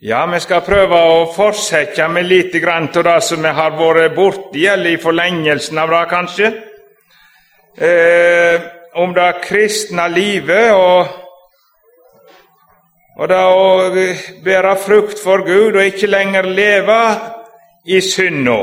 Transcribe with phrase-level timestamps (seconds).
[0.00, 4.12] Ja, vi skal prøve å fortsette med litt grann av det som vi har vært
[4.12, 6.50] borti, eller i forlengelsen av det, kanskje.
[7.80, 8.66] Eh,
[9.00, 11.08] om det kristne livet og,
[13.16, 13.64] og det å
[14.44, 17.00] bære frukt for Gud og ikke lenger leve
[17.88, 18.60] i synda.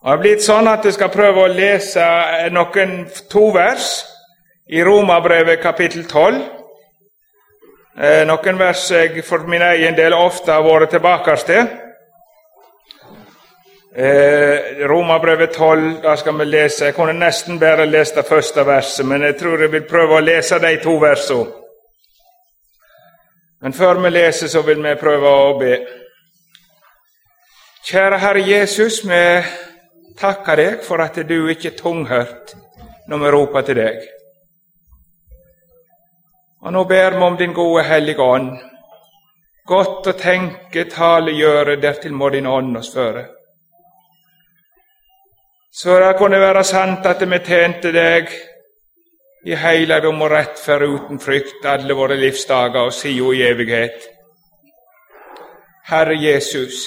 [0.00, 2.08] Det har blitt sånn at jeg skal prøve å lese
[2.52, 3.92] noen to vers
[4.72, 6.63] i Romabrevet kapittel 12.
[7.94, 11.68] Eh, noen vers jeg for min egen del ofte har vært tilbake til.
[13.94, 16.88] Eh, Romabrevet 12, da skal vi lese.
[16.88, 20.24] Jeg kunne nesten bare lest det første verset, men jeg tror jeg vil prøve å
[20.24, 21.46] lese de to versene.
[23.62, 25.78] Men før vi leser, så vil vi prøve å be.
[27.86, 29.22] Kjære Herre Jesus, vi
[30.18, 32.56] takker deg for at du ikke er tunghørt
[33.08, 34.02] når vi roper til deg.
[36.64, 38.54] Og nå ber vi om din gode Hellige Ånd.
[39.68, 43.26] Godt å tenke, tale, gjøre, dertil må din ånd oss føre.
[45.72, 48.32] Så det kunne være sant at vi tjente deg
[49.44, 54.06] i heiligdom og rettferd uten frykt alle våre livsdager og sida i evighet.
[55.90, 56.86] Herre Jesus,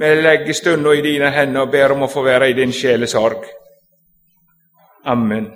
[0.00, 3.48] vi legger stunda i dine hender og ber om å få være i din sjelesorg.
[5.08, 5.48] Amen.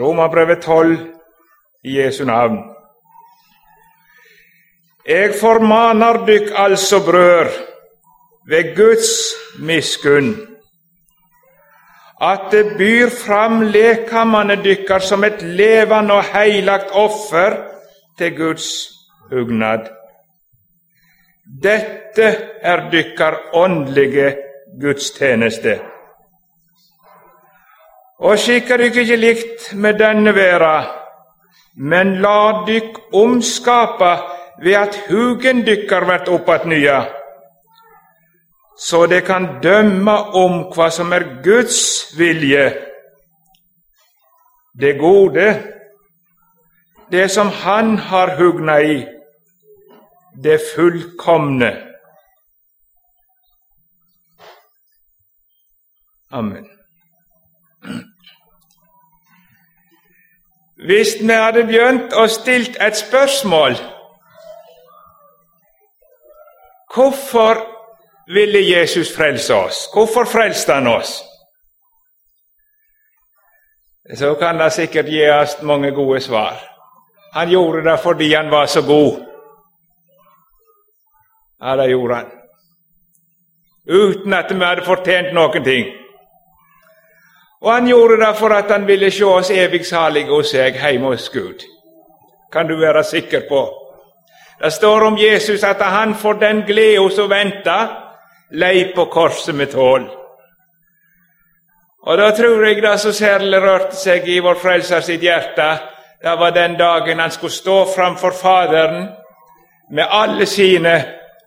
[0.00, 0.98] Romerbrevet 12
[1.84, 2.58] i Jesu navn.
[5.08, 7.50] Jeg formaner dykk altså, brør,
[8.48, 9.10] ved Guds
[9.58, 10.32] miskunn,
[12.22, 17.56] at det byr fram lekamene dykkar som et levende og heilagt offer
[18.18, 18.68] til Guds
[19.30, 19.90] hugnad.
[21.62, 24.36] Dette er dykkar åndelige
[24.80, 25.80] gudstjeneste.
[28.22, 30.76] Og skikker dykk ikke likt med denne verda,
[31.74, 34.12] men la dykk omskapa
[34.62, 37.00] ved at hugen dykkar vert opp nya,
[38.78, 42.70] så det kan dømme om hva som er Guds vilje,
[44.80, 45.48] det gode,
[47.10, 49.06] det som Han har hugna i,
[50.42, 51.72] det fullkomne.
[56.30, 56.71] Amen.
[60.84, 63.76] Hvis vi hadde begynt å stilt et spørsmål
[66.92, 67.60] Hvorfor
[68.28, 69.86] ville Jesus frelse oss?
[69.94, 71.22] Hvorfor frelste han oss?
[74.14, 76.58] Så kan det sikkert gi oss mange gode svar.
[77.32, 79.22] Han gjorde det fordi han var så god.
[81.62, 82.30] Ja, det gjorde han.
[83.88, 86.01] Uten at vi hadde fortjent noen ting.
[87.62, 91.12] Og han gjorde det for at han ville se oss evig salige hos seg hjemme
[91.12, 91.62] hos Gud.
[92.52, 93.62] Kan du være sikker på.
[94.62, 97.78] Det står om Jesus at han for den gleda som venta,
[98.50, 100.10] lei på korset med tål.
[102.02, 105.68] Og da tror jeg det som særlig rørte seg i vår Frelser sitt hjerte,
[106.22, 109.08] det var den dagen han skulle stå framfor Faderen
[109.90, 110.94] med alle sine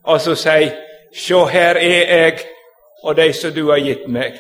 [0.04, 0.72] og så si
[1.16, 2.40] Sjå, her er jeg
[3.04, 4.36] og de som du har gitt meg.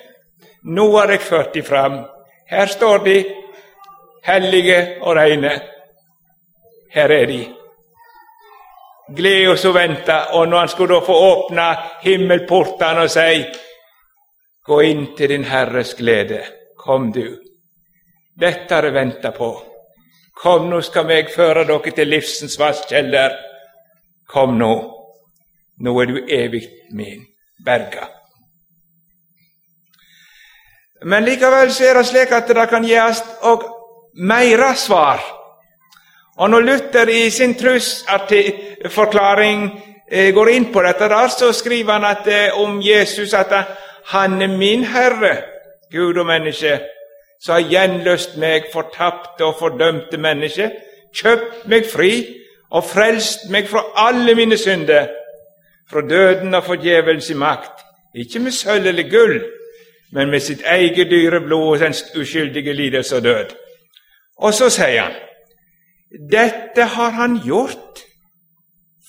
[0.65, 1.99] Nå har jeg ført de fram.
[2.49, 3.19] Her står de,
[4.25, 5.51] hellige og reine.
[6.93, 7.41] Her er de.
[9.15, 11.67] Gled oss og vente, og når han skulle da få åpne
[12.01, 13.45] himmelportene og si
[14.65, 16.39] Gå inn til din Herres glede.
[16.77, 17.37] Kom, du.
[18.33, 19.51] Dette har jeg venta på.
[20.33, 23.37] Kom, nå skal jeg føre dere til livsens vasskjeller.
[24.25, 24.73] Kom nå.
[25.85, 26.65] Nå er du evig
[26.97, 27.21] min,
[27.65, 28.09] berga.
[31.05, 33.65] Men likevel så er det slik at det kan gjøres og
[34.17, 35.21] meira svar.
[36.37, 42.05] Og når Luther i sin trosforklaring eh, går inn på dette, der, så skriver han
[42.09, 43.53] at, eh, om Jesus at
[44.11, 45.37] han er min Herre,
[45.91, 46.79] Gud og menneske,
[47.41, 50.71] som har gjenløst meg, fortapte og fordømte menneske,
[51.15, 52.25] kjøpt meg fri
[52.71, 55.07] og frelst meg fra alle mine synder,
[55.89, 57.85] fra døden og forgjevelse i makt,
[58.15, 59.43] ikke med sølv eller gull,
[60.15, 63.55] men med sitt eget dyre blod og dens uskyldige lidelse og død.
[64.37, 65.21] Og så sier han
[66.31, 68.05] dette har han gjort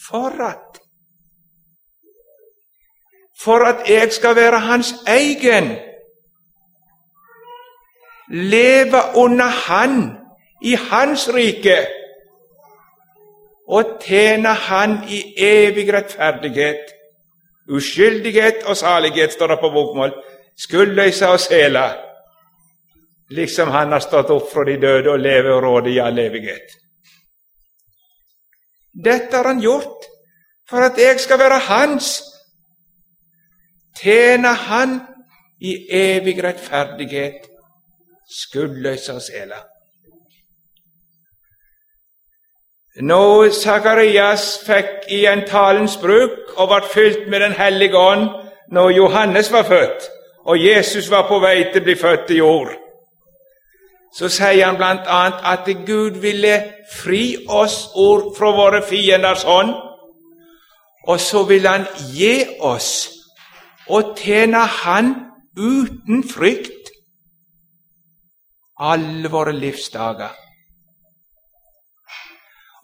[0.09, 0.83] for at
[3.45, 5.77] For at jeg skal være hans egen.
[8.31, 10.17] Leve under Han,
[10.63, 11.77] i Hans rike,
[13.69, 16.81] og tjene Han i evig rettferdighet.
[17.71, 20.13] Uskyldighet og salighet, står det på bokmål
[20.59, 22.03] skuldløse og sela.
[23.31, 26.77] liksom han har stått opp fra de døde og lever og råder i all evighet.
[29.05, 30.07] Dette har han gjort
[30.71, 32.23] for at jeg skal være hans,
[34.03, 35.01] tjene han
[35.61, 37.47] i evig rettferdighet,
[38.31, 39.59] skuldløse og sela.
[42.97, 48.31] Nå Sakarias fikk i en talens bruk og ble fylt med Den hellige ånd
[48.73, 50.07] når Johannes var født,
[50.47, 52.71] og Jesus var på vei til å bli født i jord,
[54.17, 55.23] så sier han bl.a.
[55.53, 56.55] at Gud ville
[56.93, 59.75] fri oss ord fra våre fienders hånd,
[61.07, 61.85] og så vil Han
[62.15, 63.09] gi oss
[63.87, 65.13] og tjene Han
[65.55, 66.91] uten frykt
[68.81, 70.35] alle våre livsdager.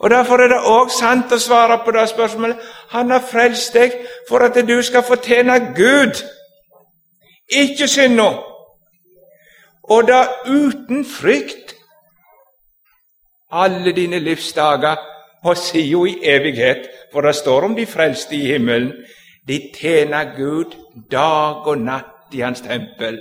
[0.03, 2.63] Og Derfor er det òg sant å svare på det spørsmålet.
[2.91, 3.93] Han har frelst deg
[4.29, 6.19] for at du skal fortjene Gud,
[7.61, 8.31] ikke synda.
[9.83, 11.75] Og da uten frykt
[13.53, 14.97] alle dine livsdager,
[15.45, 18.93] og sier jo i evighet, for det står om de frelste i himmelen.
[19.49, 20.77] De tjener Gud
[21.11, 23.19] dag og natt i Hans tempel.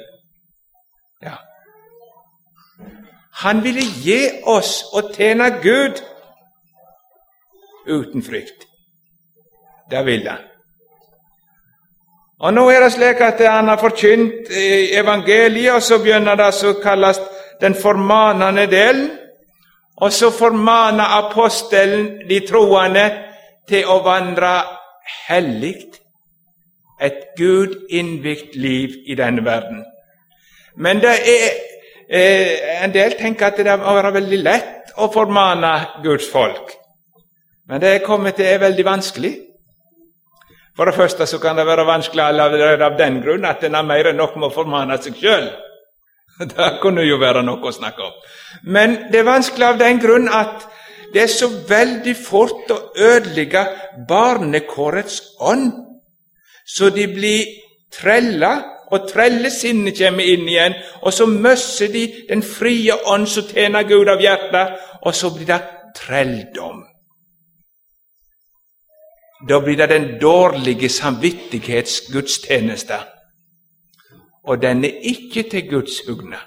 [1.21, 1.35] Ja.
[3.41, 6.03] Han ville gi oss å tjene Gud
[7.89, 8.67] uten frykt.
[9.91, 10.50] Det ville han.
[12.41, 14.49] Og Nå er det slik at han har forkynt
[14.97, 17.19] evangeliet, og så begynner det som kalles
[17.61, 19.09] den formanende delen.
[20.01, 23.05] Og så formaner apostelen de troende
[23.69, 24.55] til å vandre
[25.27, 25.75] hellig,
[27.01, 29.83] et Gud innvikt liv i denne verden.
[30.77, 31.47] Men det er
[32.09, 35.71] eh, en del tenker at det må være veldig lett å formane
[36.03, 36.73] Guds folk.
[37.69, 39.33] Men det er kommet til, er veldig vanskelig.
[40.77, 43.87] For det første så kan det være vanskelig allerede av den grunn at en har
[43.87, 45.49] mer enn nok med å formane seg sjøl.
[46.55, 48.13] Det kunne jo være noe å snakke om.
[48.63, 50.63] Men det er vanskelig av den grunn at
[51.13, 53.65] det er så veldig fort å ødelegge
[54.07, 55.73] barnekårets ånd,
[56.65, 57.51] så de blir
[57.91, 58.53] trella,
[58.91, 64.09] og trellesinnet kommer inn igjen, og så mister de den frie ånd som tjener Gud
[64.11, 65.59] av hjertet, og så blir det
[65.99, 66.81] trelldom.
[69.49, 72.95] Da blir det den dårlige samvittighetsgudstjeneste,
[74.47, 76.37] og den er ikke til Guds hugne.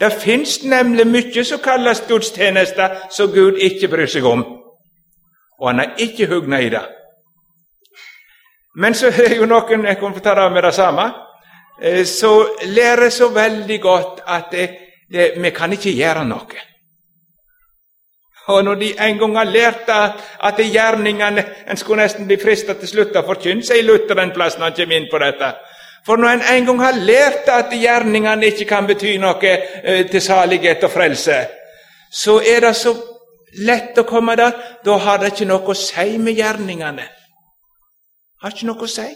[0.00, 4.44] Det fins nemlig mye som kalles gudstjeneste, som Gud ikke bryr seg om,
[5.60, 6.84] og han har ikke hugna i det.
[8.76, 11.06] Men så er jo noen jeg kommer til å ta det med det samme,
[11.80, 12.32] eh, så
[12.68, 14.66] lærer så veldig godt at det,
[15.12, 16.64] det, vi kan ikke gjøre noe.
[18.46, 22.88] Og når de en gang har lært at gjerningene En skulle nesten bli fristet til
[22.88, 25.50] slutt å forkynne, sier Luther en plass når han kommer inn på dette.
[26.06, 30.22] For når en en gang har lært at gjerningene ikke kan bety noe eh, til
[30.22, 31.40] salighet og frelse,
[32.12, 32.94] så er det så
[33.66, 34.54] lett å komme der.
[34.84, 37.08] Da har det ikke noe å si med gjerningene.
[38.42, 39.08] Har ikke noe å si.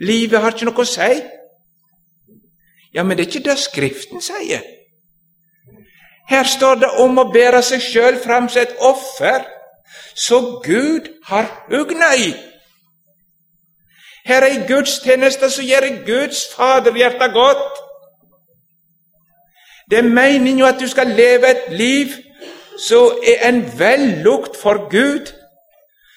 [0.00, 1.10] Livet har ikke noe å si.
[2.94, 4.64] Ja, men det er ikke det Skriften sier.
[6.32, 9.42] Her står det om å bære seg sjøl fram som et offer,
[10.16, 12.30] så Gud har hugna i.
[14.24, 17.82] Her er ei gudstjeneste som gjør Guds faderhjerte godt.
[19.90, 22.16] Det er meninga at du skal leve et liv
[22.80, 25.34] som er en vellukt for Gud,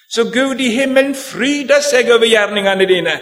[0.08, 3.20] så Gud i himmelen fryder seg over gjerningene dine.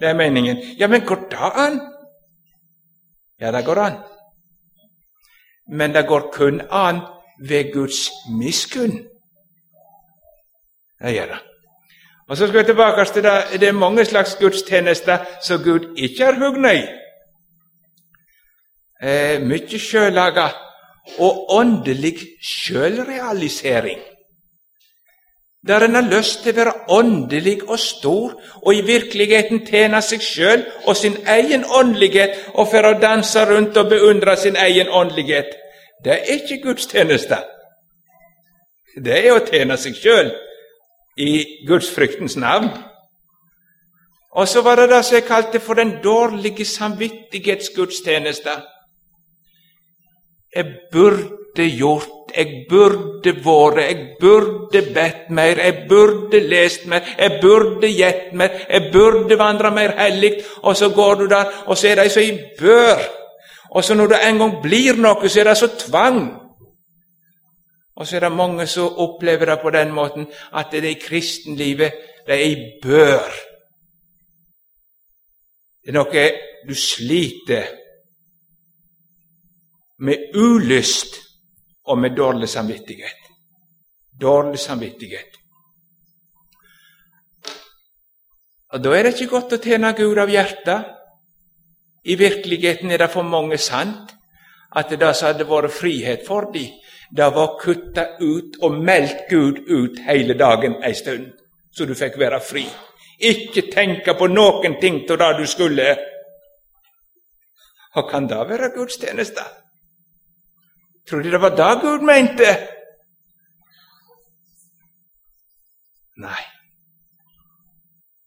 [0.00, 0.64] Det er meningen.
[0.80, 1.84] Ja, men går det an?
[3.40, 4.00] Ja, det går an
[5.70, 7.00] men det går kun an
[7.48, 8.98] ved Guds miskunn.
[11.02, 11.38] Det gjør det.
[12.28, 13.60] Og Så skal vi tilbake til det.
[13.60, 16.82] Det er mange slags gudstjenester som Gud ikke har hugna i.
[19.02, 20.48] Eh, mye sjøllaga
[21.18, 23.98] og åndelig sjølrealisering.
[25.68, 30.22] Der en har lyst til å være åndelig og stor og i virkeligheten tjene seg
[30.24, 35.52] sjøl og sin egen åndelighet og for å danse rundt og beundre sin egen åndelighet.
[36.04, 37.42] Det er ikke gudstjeneste.
[38.96, 40.32] Det er å tjene seg sjøl
[41.20, 41.32] i
[41.68, 42.72] gudsfryktens navn.
[44.30, 48.56] Og så var det det som jeg kalte for den dårlige samvittighetsgudstjeneste.
[50.56, 57.38] Jeg burde gjort, jeg burde vært, jeg burde bedt mer, jeg burde lest mer, jeg
[57.42, 60.32] burde gitt mer, jeg burde vandra mer hellig.
[60.62, 63.00] Og så går du der, og så er de så i bør.
[63.70, 66.22] Og så når det en gang blir noe, så er det så tvang.
[67.96, 70.26] Og så er det mange som opplever det på den måten
[70.56, 71.92] at det er i kristenlivet
[72.26, 73.30] det er i bør.
[75.82, 76.24] Det er noe
[76.68, 77.68] du sliter
[80.00, 81.16] med ulyst
[81.84, 83.20] og med dårlig samvittighet.
[84.20, 85.36] Dårlig samvittighet.
[88.72, 90.86] Og Da er det ikke godt å tjene Gud av hjertet.
[92.04, 94.14] I virkeligheten er det for mange sant
[94.76, 96.70] at det som hadde vært frihet for dem,
[97.10, 101.32] det var å kutte ut og meldt Gud ut hele dagen ei stund,
[101.74, 102.62] så du fikk være fri.
[103.18, 105.96] Ikke tenke på noen ting av det du skulle.
[107.98, 109.42] Og kan det være gudstjeneste?
[111.08, 112.50] Tror du det var det Gud mente?
[116.20, 116.42] Nei.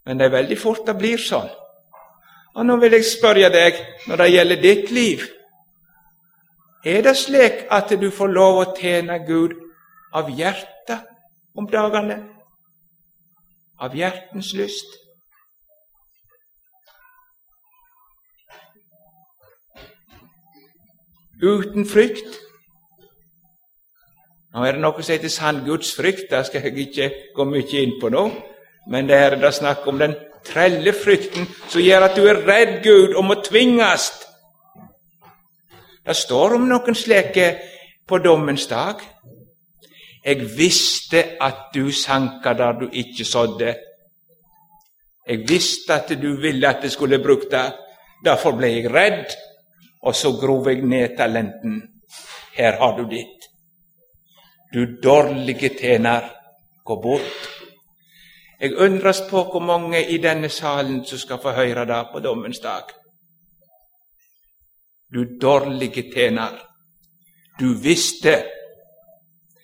[0.05, 1.51] Men det er veldig fort det blir sånn.
[2.53, 5.23] Og nå vil jeg spørre deg, når det gjelder ditt liv
[6.85, 9.53] Er det slik at du får lov å tjene Gud
[10.13, 11.05] av hjertet
[11.55, 12.17] om dagene?
[13.79, 14.99] Av hjertens lyst?
[21.39, 22.42] Uten frykt?
[24.53, 27.95] Nå er det noe som heter sann gudsfrykt, det skal jeg ikke gå mye inn
[28.01, 28.27] på nå.
[28.91, 30.13] Men det er det snakk om den
[30.45, 34.11] trelle frykten som gjør at du er redd Gud og må tvinges.
[36.03, 37.47] Det står om noen slike
[38.07, 38.99] på dommens dag.
[40.23, 43.73] Jeg visste at du sanka der du ikke sådde.
[45.27, 47.71] Jeg visste at du ville at jeg skulle brukt det.
[48.23, 49.31] Derfor ble jeg redd,
[50.03, 51.81] og så grov jeg ned talenten.
[52.55, 53.42] Her har du ditt.
[54.73, 56.21] Du dårlige tjener,
[56.85, 57.49] gå bort.
[58.59, 62.59] Jeg undres på hvor mange i denne salen som skal få høre det på dommens
[62.59, 62.89] dag.
[65.13, 66.57] Du dårlige tjener,
[67.59, 68.43] du visste,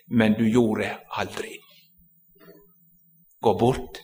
[0.07, 1.57] men du gjorde aldri.
[3.41, 3.97] Gå bort.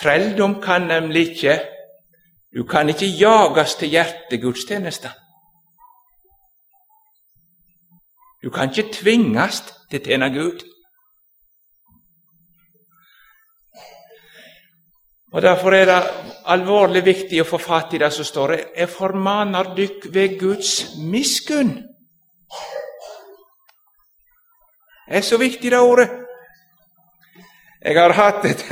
[0.00, 1.60] Trelldom kan nemlig ikke
[2.56, 5.10] Du kan ikke jages til hjertegudstjenester.
[8.42, 10.64] Du kan ikke tvinges til å tjene Gud.
[15.30, 15.98] Og Derfor er det
[16.50, 21.76] alvorlig viktig å få fatt i det som står Jeg formaner dykk ved Guds miskunn.
[25.06, 26.08] Det er så viktig, det ordet.
[27.82, 28.66] Jeg har hatt et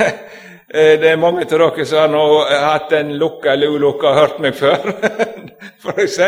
[0.69, 4.53] Det er mange av dere som har hatt en lukka eller ulukka og hørt meg
[4.53, 4.83] før,
[5.81, 6.27] får jeg si.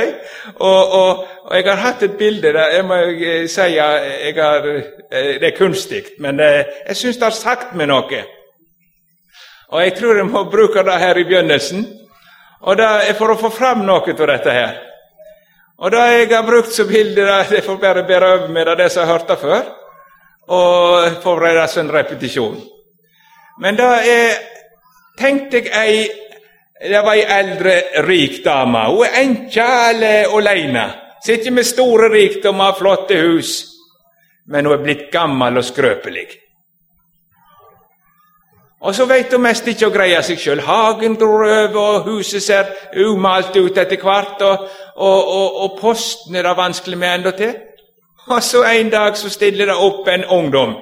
[0.56, 2.98] Og, og, og, jeg har hatt et bilde der jeg må
[3.54, 4.66] si jeg har,
[5.12, 8.24] Det er kunstig, men jeg syns det har sagt meg noe.
[9.72, 11.86] Og jeg tror jeg må bruke det her i begynnelsen.
[12.62, 14.76] Og det er for å få fram noe av dette her.
[15.82, 19.02] Og det jeg har brukt som bilde, det får bare bære over med det som
[19.02, 19.64] jeg har hørt det før,
[20.50, 22.60] og forberede en repetisjon.
[23.60, 24.38] Men da er
[25.20, 26.10] tenkte jeg ei
[26.82, 27.74] Det var ei eldre,
[28.08, 28.80] rik dame.
[28.90, 30.86] Hun er enke eller aleine.
[31.22, 33.52] Sitter med store rikdommer, flotte hus,
[34.50, 36.26] men hun er blitt gammel og skrøpelig.
[38.82, 40.64] Og så veit hun mest ikke å greie seg sjøl.
[40.66, 44.64] Hagen dror over, og huset ser umalt ut etter hvert, og,
[44.96, 47.54] og, og, og posten er det vanskelig med endatil.
[48.26, 50.74] Og så en dag så stiller det opp en ungdom,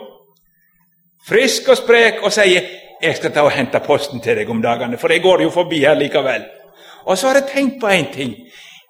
[1.27, 2.61] frisk og sprek, og sier
[3.01, 5.79] 'Jeg skal ta og hente posten til deg om dagene, for jeg går jo forbi
[5.79, 6.45] her likevel'.
[7.05, 8.35] Og så har jeg tenkt på én ting.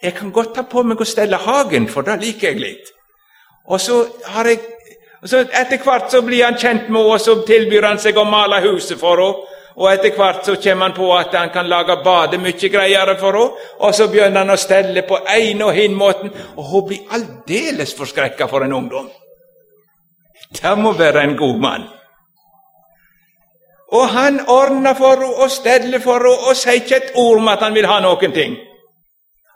[0.04, 2.92] Jeg kan godt ta på meg å stelle hagen, for det liker jeg litt.
[3.68, 4.60] Og så har jeg
[5.26, 8.24] så Etter hvert så blir han kjent med henne, og så tilbyr han seg å
[8.24, 9.56] male huset for henne.
[9.80, 13.36] Og etter hvert så kommer han på at han kan lage badet mye greiere for
[13.36, 13.68] henne.
[13.80, 17.94] Og så begynner han å stelle på en og hin måten, og hun blir aldeles
[17.96, 19.10] forskrekka for en ungdom.
[20.56, 21.88] Det må være en god mann.
[23.92, 27.48] Og han ordner for henne og steller for henne og sier ikke et ord om
[27.48, 28.58] at han vil ha noen ting.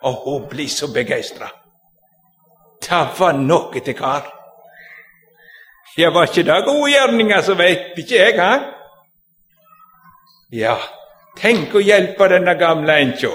[0.04, 1.50] Og hun blir så begeistra.
[2.84, 4.26] Det var noe til kar.
[5.98, 8.54] Ja, var ikke det gode gjerninger, så veit ikke jeg, hæ?
[10.54, 10.76] Ja,
[11.38, 13.32] tenk å hjelpe denne gamle enkja.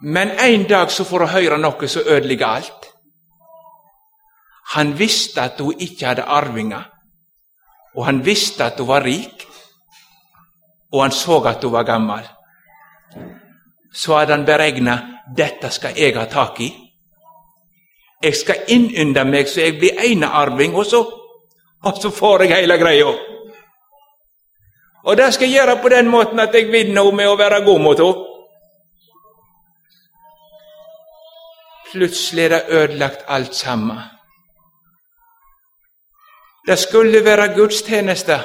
[0.00, 2.90] Men en dag så får hun høre noe som ødelegger alt.
[4.74, 6.84] Han visste at hun ikke hadde arvinger,
[7.96, 9.46] og han visste at hun var rik,
[10.92, 12.26] og han så at hun var gammel.
[13.92, 14.98] Så hadde han beregna
[15.36, 16.68] dette skal jeg ha tak i.
[18.22, 21.02] Jeg skal innynde meg så jeg blir enearving, og så,
[21.84, 23.12] og så får jeg hele greia.
[25.04, 27.62] Og det skal jeg gjøre på den måten at jeg vinner henne med å være
[27.64, 28.24] god mot henne.
[31.88, 34.17] Plutselig er det ødelagt alt sammen.
[36.68, 38.40] Det skulle være gudstjeneste,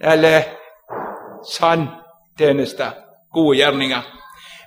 [0.00, 0.42] eller
[1.50, 1.88] sann
[2.38, 2.86] tjeneste,
[3.32, 4.02] gode gjerninger.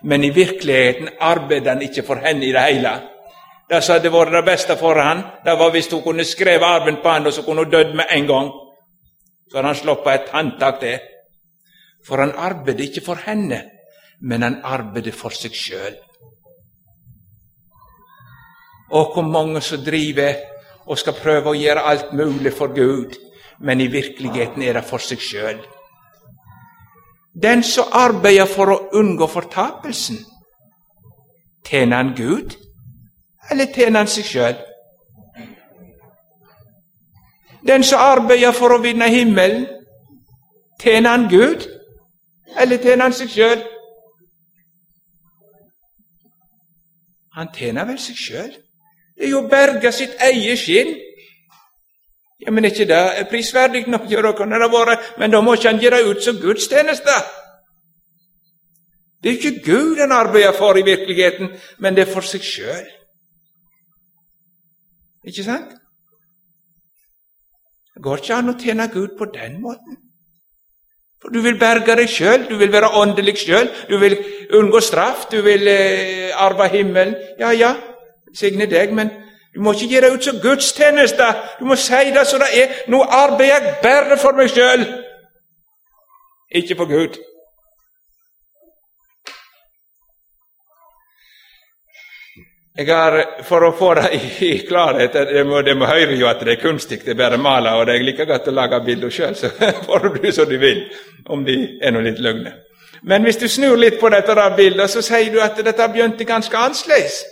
[0.03, 2.91] men i virkeligheten arbeidet han ikke for henne i det hele.
[3.69, 6.99] Det som hadde vært det beste for han, det var hvis hun kunne skrevet arven
[7.03, 8.51] på han, og så kunne hun dødd med en gang.
[9.49, 10.99] Så hadde han sluppet et håndtak til.
[12.07, 13.63] For han arbeidet ikke for henne,
[14.21, 15.97] men han arbeidet for seg sjøl.
[18.91, 20.56] Og hvor mange som driver
[20.87, 23.17] og skal prøve å gjøre alt mulig for Gud,
[23.59, 25.59] men i virkeligheten er det for seg sjøl.
[27.43, 30.17] Den som arbeider for å unngå fortapelsen,
[31.67, 32.55] tjener han Gud,
[33.51, 34.57] eller tjener han seg sjøl?
[37.67, 39.67] Den som arbeider for å vinne himmelen,
[40.81, 41.67] tjener han Gud,
[42.57, 43.65] eller tjener han seg sjøl?
[47.37, 48.53] Han tjener vel seg sjøl.
[49.17, 50.93] Det er jo å berge sitt eget skinn.
[52.39, 54.05] Ja, Men er ikke det prisverdig nok?
[54.11, 57.15] Ja, da kunne det vært, men da må ikke han gjøre ut som gudstjeneste.
[59.23, 62.85] Det er ikke Gud han arbeider for i virkeligheten, men det er for seg sjøl.
[65.25, 65.73] Ikke sant?
[67.95, 69.97] Det går ikke an å tjene Gud på den måten.
[71.17, 74.15] For Du vil berge deg sjøl, du vil være åndelig sjøl, du vil
[74.53, 77.15] unngå straff, du vil eh, arve himmelen.
[77.39, 77.73] Ja, ja,
[78.37, 79.09] signe deg, men
[79.55, 81.27] du må ikke gi deg ut som gudstjeneste.
[81.59, 82.75] Du må si det som det er.
[82.93, 84.85] Nå arbeider jeg bare for meg sjøl,
[86.61, 87.17] ikke for Gud.
[92.77, 94.09] Jeg har, For å få det
[94.45, 97.39] i, klarhet det må, det må høre jo at det er kunstig, det er bare
[97.41, 99.49] maler, og det er like godt å lage bilder sjøl, så
[99.87, 100.83] får du det som du vil,
[101.25, 102.53] om de er noe litt løgne.
[103.01, 106.57] Men hvis du snur litt på dette bildet, så sier du at dette begynte ganske
[106.57, 107.23] annerledes.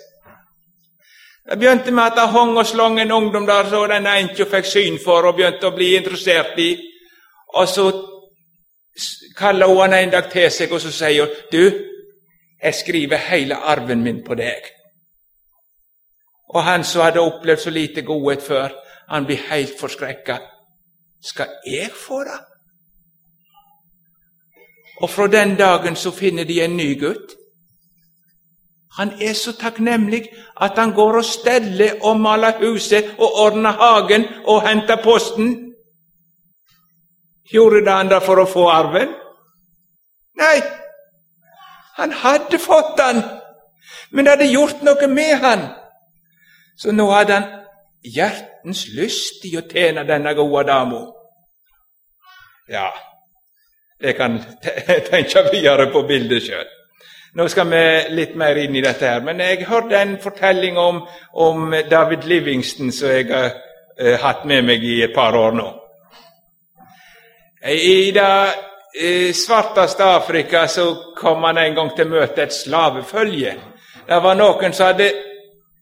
[1.50, 4.66] Det begynte med at jeg hang og slang en ungdom der så den ikke fikk
[4.66, 6.72] syn for, og begynte å bli interessert i.
[7.54, 7.86] Og så
[9.38, 11.72] kaller hun han en dag til seg, og så sier hun, 'Du,
[12.64, 14.72] jeg skriver hele arven min på deg.'
[16.50, 18.70] Og han som hadde opplevd så lite godhet før,
[19.10, 20.38] han blir helt forskrekka.
[21.24, 22.40] Skal jeg få det?
[25.02, 27.36] Og fra den dagen så finner de en ny gutt.
[28.98, 30.30] Han er så takknemlig
[30.62, 35.74] at han går og steller og maler huset og ordner hagen og henter posten.
[37.52, 39.12] Gjorde han det for å få arven?
[40.40, 40.58] Nei,
[41.96, 43.22] han hadde fått den,
[44.12, 45.68] men det hadde gjort noe med han.
[46.78, 47.52] Så nå hadde han
[48.04, 51.06] hjertens lyst i å tjene denne gode dama.
[52.72, 52.90] Ja,
[54.02, 54.40] jeg kan
[55.12, 56.75] tenke videre på bildet sjøl.
[57.36, 57.80] Nå skal vi
[58.16, 59.20] litt mer inn i dette her.
[59.20, 61.02] Men jeg hørte en fortelling om,
[61.34, 65.66] om David Livingston som jeg har uh, hatt med meg i et par år nå.
[67.68, 73.58] I det uh, svarteste Afrika så kom han en gang til møte et slavefølge.
[74.08, 75.12] Det var noen som hadde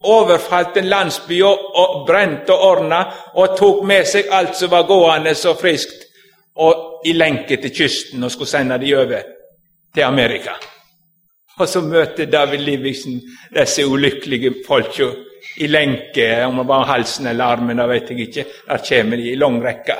[0.10, 3.06] overfalt en landsby og, og brent og ordna
[3.38, 6.10] og tok med seg alt som var gående så friskt,
[6.58, 9.34] og i lenke til kysten og skulle sende de over
[9.94, 10.58] til Amerika.
[11.60, 13.20] Og så møter David Livingston
[13.54, 15.12] disse ulykkelige folka
[15.58, 18.46] i lenke, om det var halsen eller armen, det vet jeg ikke.
[18.68, 19.98] Der kommer de i lang rekke.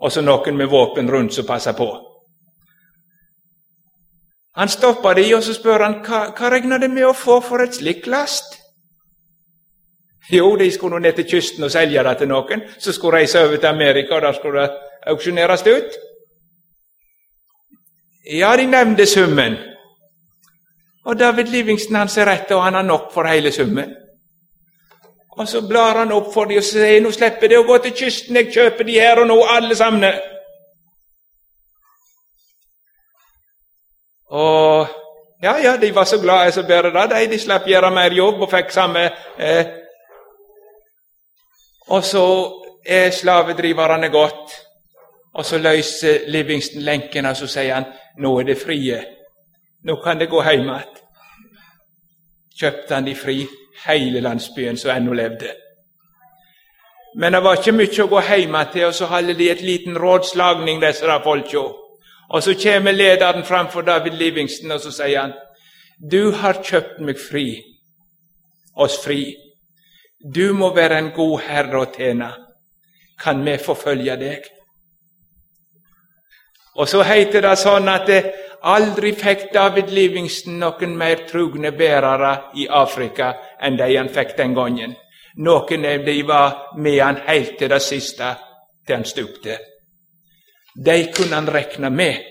[0.00, 1.88] Og så noen med våpen rundt som passer på.
[4.58, 7.62] Han stopper de, og så spør han hva, hva regner det med å få for
[7.62, 8.56] et slikt last?
[10.32, 12.64] Jo, de skulle ned til kysten og selge det til noen.
[12.78, 14.74] Så skulle reise over til Amerika, og der skulle det
[15.12, 15.98] auksjoneres ut.
[18.34, 19.56] Ja, de nevnte summen.
[21.08, 23.94] Og David Livingston han ser rett, og han har nok for hele summen.
[25.38, 27.94] Og så blar han opp for dem og sier nå slipper det å gå til
[27.96, 30.20] kysten, jeg kjøper de her og nå, alle sammen.
[34.28, 34.96] Og
[35.42, 37.06] ja, ja, de var så glade som bare det.
[37.14, 39.06] De, de slapp gjøre mer jobb og fikk samme
[39.38, 39.76] eh,
[41.88, 42.24] og så
[42.86, 44.52] er slavedriverne gått,
[45.34, 47.86] og så løser Livingston lenkene, og så sier han
[48.20, 48.98] nå er det frie.
[49.84, 50.94] Nå kan det gå hjem igjen.
[52.58, 53.38] Kjøpte han de fri,
[53.86, 55.52] hele landsbyen som ennå levde.
[57.18, 59.98] Men det var ikke mye å gå hjem til, og så holder de et liten
[59.98, 61.62] rådslagning, disse der folka.
[62.28, 65.32] Og så kommer lederen framfor David Livingston, og så sier han,
[66.10, 67.62] Du har kjøpt meg fri,
[68.76, 69.34] oss fri.
[70.34, 72.30] Du må være en god herre å tjene.
[73.18, 74.44] Kan vi forfølge deg?
[76.78, 78.20] Og så heter det sånn at det
[78.62, 84.54] aldri fikk David Livingston noen mer trugne bærere i Afrika enn de han fikk den
[84.54, 84.94] gangen.
[85.38, 88.34] Noen av de var med han helt til det siste,
[88.86, 89.58] til han stupte.
[90.74, 92.24] De kunne han regne med,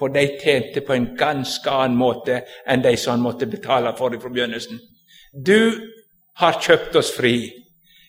[0.00, 4.14] For de tjente på en ganske annen måte enn de som han måtte betale for
[4.16, 4.78] fra begynnelsen.
[5.34, 5.76] Du
[6.40, 7.50] har kjøpt oss fri.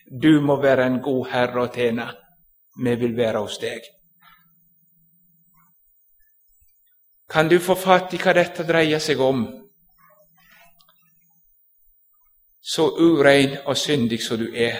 [0.08, 2.06] Du må være en god herre å tjene.
[2.84, 3.84] Vi vil være hos deg.
[7.32, 9.46] Kan du få fatt i hva dette dreier seg om?
[12.60, 14.76] Så urein og syndig som du er,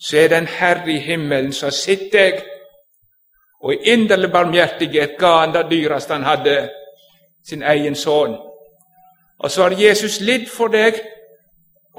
[0.00, 2.40] så er det en Herre i himmelen som har sett deg,
[3.60, 6.56] og i inderlig barmhjertighet ga han det dyreste han hadde,
[7.44, 8.38] sin egen sønn.
[9.38, 11.02] Og så har Jesus lidd for deg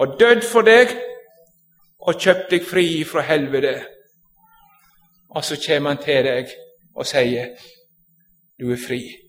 [0.02, 0.98] og dødd for deg
[2.00, 3.78] og kjøpt deg fri fra helvete.
[5.30, 6.52] Og så kommer han til deg
[6.96, 7.54] og sier,
[8.60, 9.27] 'Du er fri'.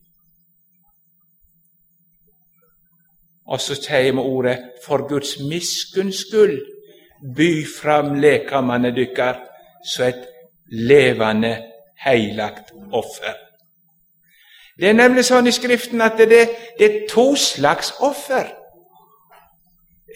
[3.49, 6.65] Og så sier vi ordet 'for Guds miskunns skyld',
[7.37, 9.41] by fram lekamene dykkar
[9.85, 10.27] så et
[10.73, 11.63] levende,
[12.05, 13.35] heilagt offer.
[14.79, 16.29] Det er nemlig sånn i Skriften at det,
[16.79, 18.47] det er to slags offer.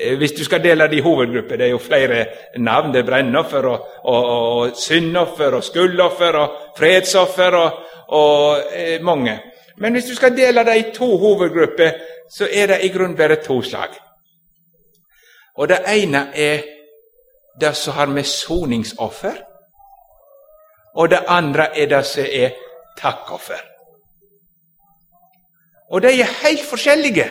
[0.00, 2.26] Eh, hvis du skal dele det i hovedgrupper, det er jo flere
[2.58, 2.92] navn.
[2.92, 9.40] Det er brennoffer og, og, og syndoffer og skuldoffer og fredsoffer og, og eh, mange.
[9.82, 11.96] Men hvis du skal dele det i to hovedgrupper,
[12.30, 13.96] så er det i grunnen bare to slag.
[15.58, 16.62] Og det ene er
[17.60, 19.40] det som har med soningsoffer,
[20.94, 22.54] og det andre er det som er
[22.98, 23.58] takkoffer.
[25.90, 27.26] Og de er helt forskjellige.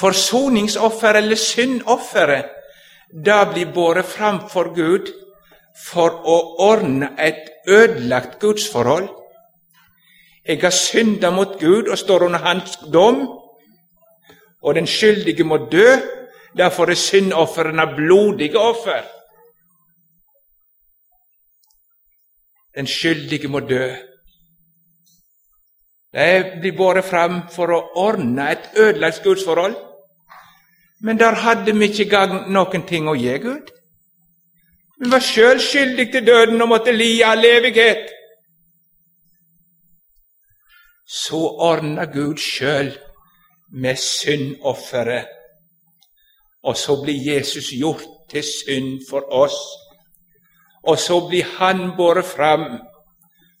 [0.00, 2.48] Forsoningsoffer eller syndofferet,
[3.24, 5.12] det blir båret fram for Gud
[5.92, 6.40] for å
[6.72, 9.08] ordne et ødelagt gudsforhold
[10.48, 13.28] jeg har synda mot Gud og står under Hans dom,
[14.62, 15.96] og den skyldige må dø.
[16.56, 19.02] Derfor er syndofrene blodige offer.
[22.76, 23.88] Den skyldige må dø.
[26.14, 29.74] De blir båret fram for å ordne et ødelagt gudsforhold.
[31.00, 33.72] Men der hadde vi ikke gang noen ting å gi Gud.
[34.96, 38.08] Vi var sjøl skyldige til døden og måtte li all evighet
[41.06, 42.92] så ordna Gud sjøl
[43.72, 45.26] med syndofferet.
[46.66, 49.56] Og så blir Jesus gjort til synd for oss.
[50.82, 52.64] Og så blir han båret fram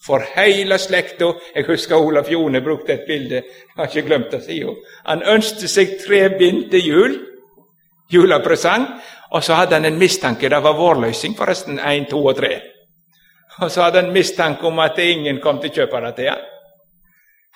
[0.06, 1.32] for hele slekta.
[1.54, 3.34] Jeg husker Olaf Jone brukte et bilde.
[3.34, 4.76] Jeg har ikke glemt det.
[5.06, 7.18] Han ønsket seg tre bind jul.
[8.12, 8.86] Julepresang.
[9.30, 10.48] Og så hadde han en mistanke.
[10.48, 11.78] Det var vårløsning, forresten.
[11.78, 12.60] Én, to og tre.
[13.58, 16.44] Og så hadde han mistanke om at ingen kom til å kjøpe det til ham.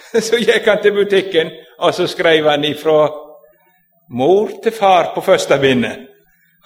[0.26, 3.08] Så gikk han til butikken, og så skrev han ifra
[4.10, 6.08] mor til far på første bindet.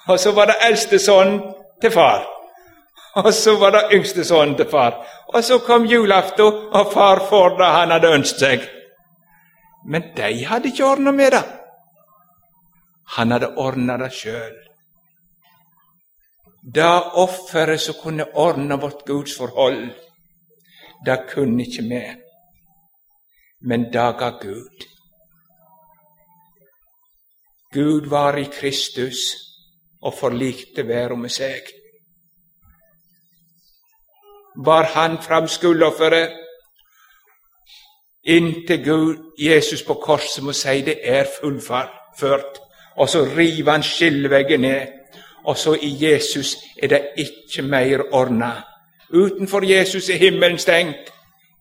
[0.08, 1.38] Og så var det eldste sønn
[1.80, 2.24] til far.
[3.14, 4.96] Og så var det yngste sønnen til far.
[5.34, 8.64] Og så kom julaften, og far får det han hadde ønsket seg.
[9.86, 11.44] Men de hadde ikke ordna med det.
[13.16, 14.56] Han hadde ordna det sjøl.
[16.74, 19.90] Det offeret som kunne ordne vårt gudsforhold,
[21.06, 22.00] det kunne ikke vi
[23.64, 24.86] men daga Gud.
[27.72, 29.16] Gud var i Kristus
[30.02, 31.68] og forlikte verda med seg.
[34.64, 36.40] Bar han fram skuldofferet
[38.24, 42.60] inntil Gud, Jesus på korset må si det er fullført,
[42.96, 44.86] og så river han skilleveggen ned,
[45.44, 48.52] og så i Jesus er det ikke mer ordna.
[49.10, 51.10] Utenfor Jesus er himmelen stengt.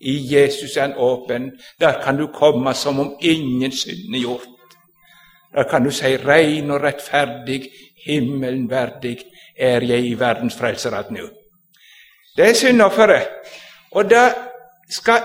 [0.03, 1.51] I Jesus er han åpen.
[1.79, 4.49] Der kan du komme som om ingen synd er gjort.
[5.55, 7.69] Der kan du si rein og rettferdig,
[8.05, 9.17] himmelen verdig,
[9.57, 11.27] er jeg i verdens frelserad nå.
[12.37, 13.27] Det er syndofferet,
[13.91, 14.33] og det
[14.89, 15.21] skal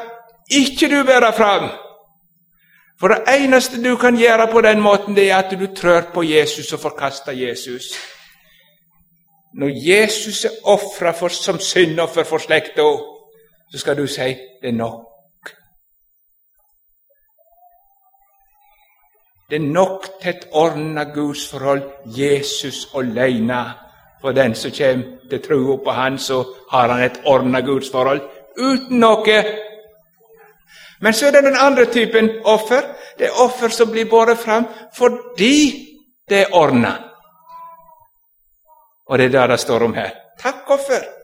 [0.51, 1.71] ikke du bære fram.
[3.01, 6.23] For det eneste du kan gjøre på den måten, det er at du trør på
[6.23, 7.83] Jesus og forkaster Jesus.
[9.55, 12.83] Når Jesus er ofra som syndoffer for slekta,
[13.73, 15.05] så skal du si det er nok.
[19.51, 23.65] Det er nok til et ordna gudsforhold, Jesus aleine.
[24.21, 28.21] For den som kommer til trua på Han, så har han et ordna gudsforhold
[28.59, 29.45] uten noe.
[31.01, 32.83] Men så er det den andre typen offer.
[33.19, 35.87] Det er offer som blir båret fram fordi
[36.29, 36.93] det er ordna.
[39.07, 40.11] Og det er det det står om her.
[40.39, 41.18] Takk, offer.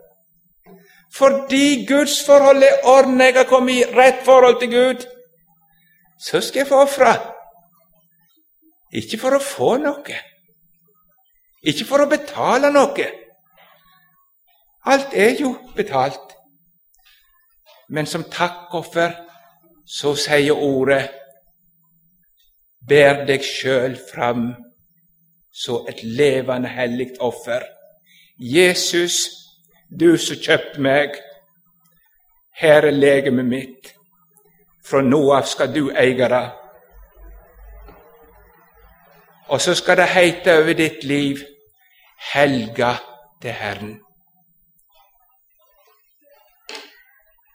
[1.18, 5.04] Fordi gudsforholdet er ordna, jeg har kommet i rett forhold til Gud,
[6.18, 7.12] så skal jeg få ofre.
[8.92, 10.16] Ikke for å få noe,
[11.62, 13.06] ikke for å betale noe.
[14.84, 16.34] Alt er jo betalt.
[17.88, 19.14] Men som takkoffer
[19.86, 21.10] så sier ordet
[22.88, 24.50] Bær deg sjøl fram
[25.54, 27.62] så et levende, hellig offer.
[28.36, 29.43] Jesus,
[29.88, 31.18] du som kjøpte meg,
[32.60, 33.94] her er legemet mitt.
[34.84, 36.44] Fra nå av skal du eie det.
[39.48, 41.42] Og så skal det heite over ditt liv
[42.32, 42.94] helga
[43.42, 43.94] til Herren.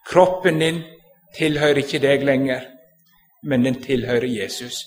[0.10, 0.82] Kroppen din
[1.38, 2.66] tilhører ikke deg lenger,
[3.44, 4.84] men den tilhører Jesus.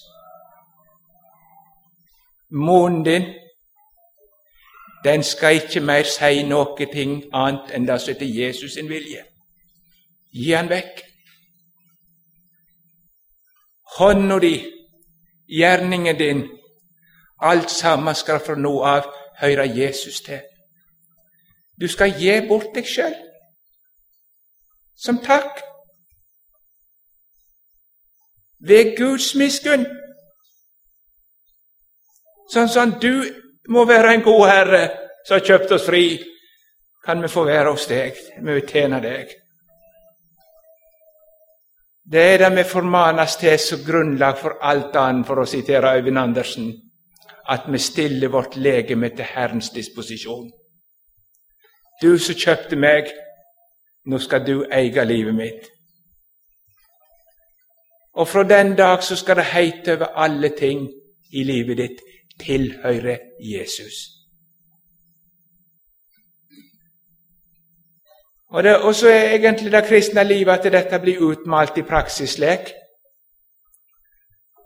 [2.51, 3.29] Munnen din
[5.05, 9.25] den skal ikke mer si noe ting annet enn det som heter Jesus sin vilje.
[10.33, 11.03] Gi han vekk.
[13.99, 14.55] Hånda di,
[15.49, 16.47] gjerningen din,
[17.41, 19.11] alt sammen skal fra nå av
[19.43, 20.41] høre Jesus til.
[21.81, 23.15] Du skal gi bort deg sjøl
[25.03, 25.61] som takk.
[28.63, 29.87] Ved Guds miskunn.
[32.53, 34.83] Sånn som du må være en god herre
[35.27, 36.07] som har kjøpt oss fri,
[37.05, 38.19] kan vi få være hos deg.
[38.39, 39.35] Vi vil tjene deg.
[42.13, 46.19] Det er det vi formanes til som grunnlag for alt annet, for å sitere Øyvind
[46.19, 46.73] Andersen,
[47.49, 50.51] at vi stiller vårt legeme til Herrens disposisjon.
[52.03, 53.13] Du som kjøpte meg,
[54.07, 55.69] nå skal du eie livet mitt.
[58.19, 60.89] Og fra den dag så skal det heite over alle ting
[61.33, 62.03] i livet ditt
[62.41, 63.95] tilhøre Jesus.
[68.53, 72.73] Og, det, og så er egentlig det kristne livet at dette blir utmalt i praksislek.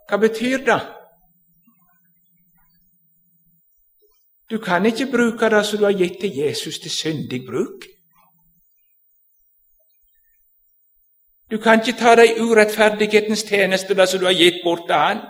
[0.09, 0.81] Hva betyr det?
[4.49, 7.87] Du kan ikke bruke det som du har gitt til Jesus, til syndig bruk.
[11.51, 15.21] Du kan ikke ta deg urettferdighetens tjeneste, det som du har gitt bort til Han.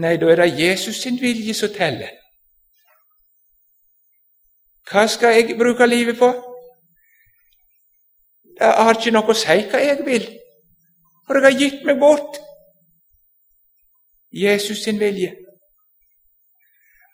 [0.00, 2.12] Nei, da er det Jesus sin vilje som teller.
[4.90, 6.30] Hva skal jeg bruke livet på?
[8.60, 10.26] Det har ikke noe å si hva jeg vil,
[11.26, 12.40] for jeg har gitt meg bort.
[14.32, 15.32] Jesus sin vilje.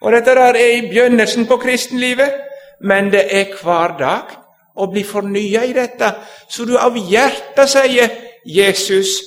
[0.01, 2.35] Og Dette der er i begynnelsen på kristenlivet,
[2.81, 4.35] men det er hver dag
[4.77, 6.13] å bli fornya i dette,
[6.49, 8.11] så du av hjertet sier
[8.45, 9.23] 'Jesus,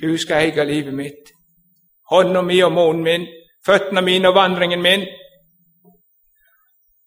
[0.00, 1.33] du skal eie livet mitt'.
[2.10, 3.26] Hånda mi og munnen min,
[3.66, 5.06] føttene mine og vandringen min.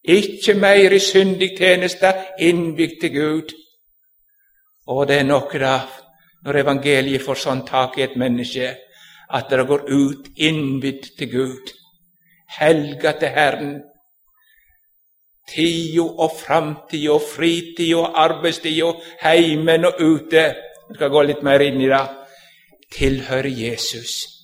[0.08, 3.54] Ikke mer i syndig tjeneste, innbygd til Gud.
[4.88, 5.76] Og det er noe da,
[6.44, 8.70] når evangeliet får sånn tak i et menneske,
[9.28, 11.72] at det går ut innbydd til Gud,
[12.58, 13.76] helga til Herren,
[15.48, 18.90] Tida og framtida og fritida og arbeidstida,
[19.22, 20.42] heimen og ute
[20.88, 22.04] Jeg skal gå litt mer inn i det.
[22.92, 24.37] Tilhører Jesus.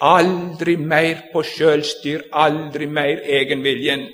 [0.00, 4.06] Aldri mer på sjølstyr, aldri mer egenviljen.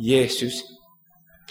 [0.00, 0.62] Jesus.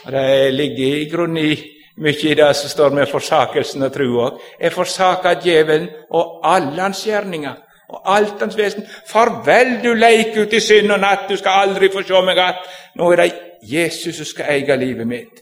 [0.05, 1.55] Og Det ligger i grunnen i
[1.99, 4.29] mye i det som står med forsakelsen og trua.
[4.61, 7.55] Jeg forsaka djevelen og alle hans gjerninger
[7.89, 8.85] og alt hans vesen.
[9.07, 12.67] Farvel, du leik ut i synd og natt, du skal aldri få se meg att.
[12.95, 15.41] Nå er det Jesus som skal eie livet mitt.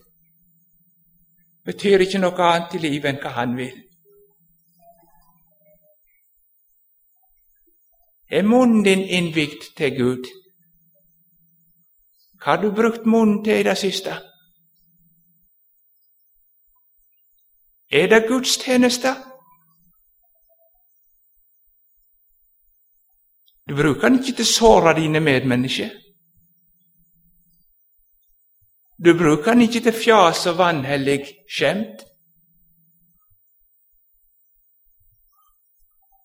[1.66, 3.87] Betyr ikke noe annet i livet enn hva han vil.
[8.30, 10.26] Er munnen din innvidd til Gud?
[12.38, 14.18] Hva har du brukt munnen til i det siste?
[17.92, 19.16] Er det gudstjeneste?
[23.70, 25.92] Du bruker den ikke til å såre dine medmennesker.
[29.06, 31.20] Du bruker den ikke til fjas og vanhellig
[31.52, 32.04] skjemt.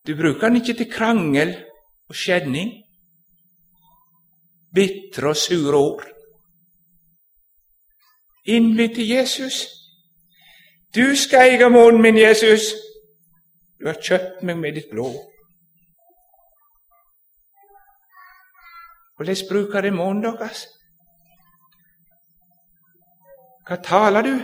[0.07, 1.53] Du bruker den ikke til krangel
[2.13, 2.75] og skjedning,
[4.75, 6.05] bitre og sure ord.
[8.45, 9.63] Innvidd til Jesus.
[10.95, 12.75] Du skal eie munnen min, Jesus.
[13.81, 15.17] Du har kjøpt meg med ditt blod.
[19.17, 20.67] Hvordan bruker dere munnen deres?
[23.65, 24.35] Hva taler du?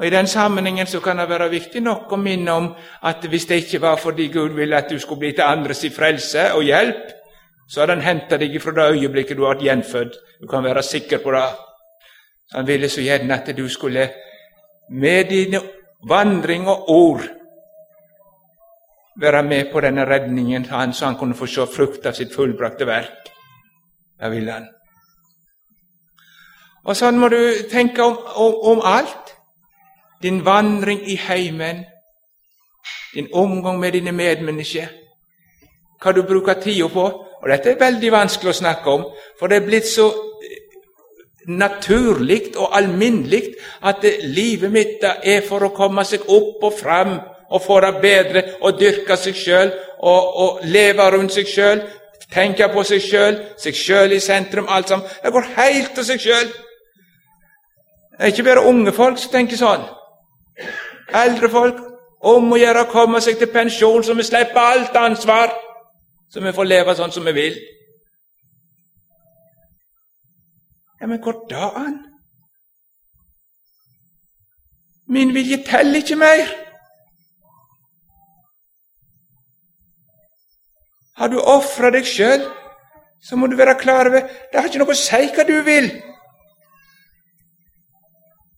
[0.00, 2.68] Og I den sammenhengen så kan det være viktig nok å minne om
[3.04, 6.46] at hvis det ikke var fordi Gud ville at du skulle bli til andres frelse
[6.56, 7.10] og hjelp,
[7.68, 10.16] så hadde Han henta deg fra det øyeblikket du ble gjenfødt.
[10.40, 11.44] Du kan være sikker på det.
[12.54, 14.08] Han ville så gjerne at du skulle
[14.90, 15.60] med dine
[16.08, 17.22] vandring og ord
[19.20, 22.86] være med på denne redningen, han, så han kunne få se frukt av sitt fullbrakte
[22.86, 23.28] verk.
[24.20, 24.66] Det ville han.
[26.84, 29.34] Og sånn må du tenke om, om, om alt.
[30.22, 31.84] Din vandring i heimen,
[33.14, 34.88] din omgang med dine medmennesker,
[36.02, 37.06] hva du bruker tida på.
[37.40, 39.06] Og dette er veldig vanskelig å snakke om,
[39.38, 40.10] for det er blitt så
[41.48, 47.14] naturlig og alminnelig at livet mitt er for å komme seg opp og fram
[47.50, 51.80] og få det bedre og dyrke seg sjøl og, og, leve rundt seg sjøl,
[52.30, 55.06] tenke på seg sjøl, seg sjøl i sentrum, alt sammen.
[55.22, 56.52] Det går helt til seg sjøl.
[58.12, 59.88] Det er ikke bare unge folk som tenker sånn.
[61.14, 61.80] Eldre folk
[62.20, 65.52] om å gjøre å komme seg til pensjon, så vi slipper alt ansvar,
[66.30, 67.58] så vi får leve sånn som vi vil.
[71.00, 71.96] Ja, men hvordan?
[75.10, 76.52] Min vilje teller ikke mer.
[81.16, 82.44] Har du ofra deg sjøl,
[83.20, 85.90] så må du være klar over det har ikke noe å si hva du vil.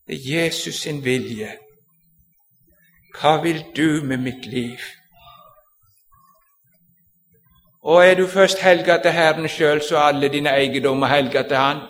[0.07, 1.51] Det er Jesus sin vilje
[3.21, 4.79] hva vil du med mitt liv?
[7.83, 11.57] Og er du først helga til Herren sjøl, så er alle dine eiendommer helga til
[11.57, 11.81] Han.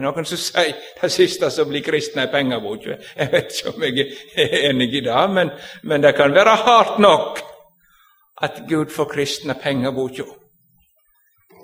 [0.00, 2.86] Det er noen som sier det siste som blir kristne, er pengebok.
[3.16, 5.50] Jeg vet ikke om jeg er enig i det, men,
[5.82, 7.40] men det kan være hardt nok
[8.42, 10.24] at Gud får kristne pengeboka.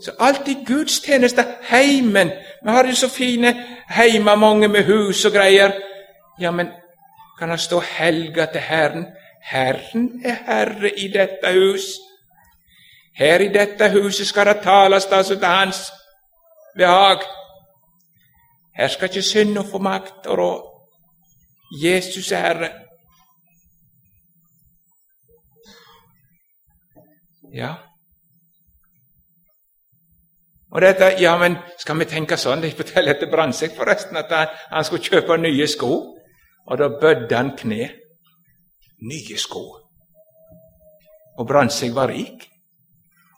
[0.05, 2.31] Så alt i gudstjeneste, heimen
[2.65, 3.55] Vi har jo så fine
[3.89, 5.73] heimer, mange med hus og greier.
[6.41, 6.69] Ja, men
[7.39, 9.07] kan han stå helga til Herren.
[9.43, 11.83] Herren er herre i dette hus.
[13.17, 15.93] Her i dette huset skal det tales altså til Hans
[16.77, 17.23] behag.
[18.77, 20.63] Her skal ikke synda få makt og råd.
[21.83, 22.71] Jesus er Herre.
[27.55, 27.75] Ja.
[30.71, 32.61] Og dette, ja, men Skal vi tenke sånn?
[32.61, 36.16] De forteller etter Brandtzæg forresten at han, han skulle kjøpe nye sko.
[36.67, 37.91] Og da bødde han kne.
[39.03, 39.65] Nye sko.
[41.39, 42.49] Og Brandtzæg var rik.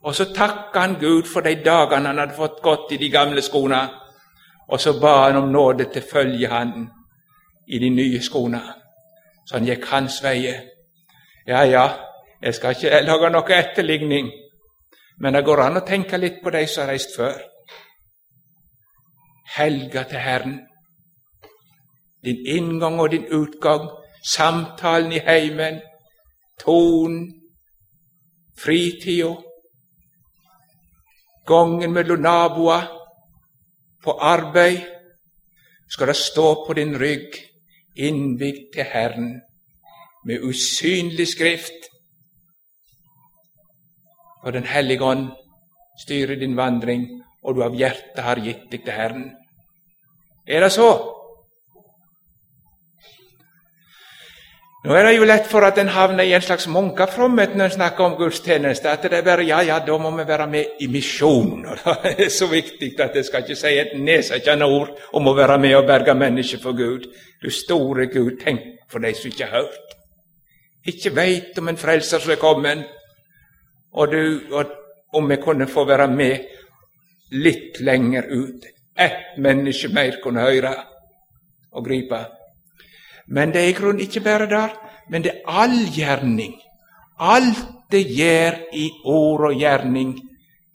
[0.02, 3.42] Og så takka han Gud for de dagene han hadde fått gått i de gamle
[3.42, 3.80] skoene.
[4.68, 6.88] Og så ba han om nåde til følge han
[7.68, 8.62] i de nye skoene.
[9.46, 10.62] Så han gikk hans veier.
[11.46, 11.88] Ja, ja,
[12.42, 14.30] jeg skal ikke lage noe etterligning,
[15.18, 17.38] men det går an å tenke litt på de som har reist før.
[19.56, 20.58] Helga til Herren
[22.24, 23.88] din inngang og din utgang,
[24.24, 25.81] samtalen i heimen,
[26.64, 27.28] tonen,
[28.59, 29.35] fritida,
[31.46, 32.88] gangen mellom naboer,
[34.04, 34.81] på arbeid,
[35.90, 37.35] skal det stå på din rygg,
[37.96, 39.40] innvigd til Herren,
[40.24, 41.88] med usynlig skrift.
[44.42, 45.31] For Den hellige ånd
[45.98, 47.09] styrer din vandring,
[47.42, 49.31] og du av hjertet har gitt deg til Herren.
[50.46, 51.17] Er det så?
[54.86, 57.74] Nå er det jo lett for at en havner i en slags munkefromhet når en
[57.74, 58.86] snakker om gudstjeneste.
[58.86, 61.66] At det er bare ja, ja, da må vi være med i misjon.
[62.04, 65.58] Det er så viktig at jeg skal ikke si et nedsettende ord om å være
[65.58, 67.10] med og berge mennesker for Gud.
[67.42, 69.98] Du store Gud, tenk for de som ikke har hørt.
[70.86, 72.86] Ikke veit om en frelser som er kommet,
[73.92, 78.74] og, du, og om vi kunne få være med litt lenger ut.
[78.94, 80.76] Ett menneske mer kunne høre
[81.74, 82.38] og gripe.
[83.28, 84.72] Men det er i grunnen ikke bare der,
[85.10, 86.54] men det er all gjerning.
[87.18, 90.14] Alt det gjør i ord og gjerning,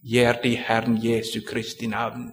[0.04, 2.32] gjør det i Herren Jesu Kristi navn.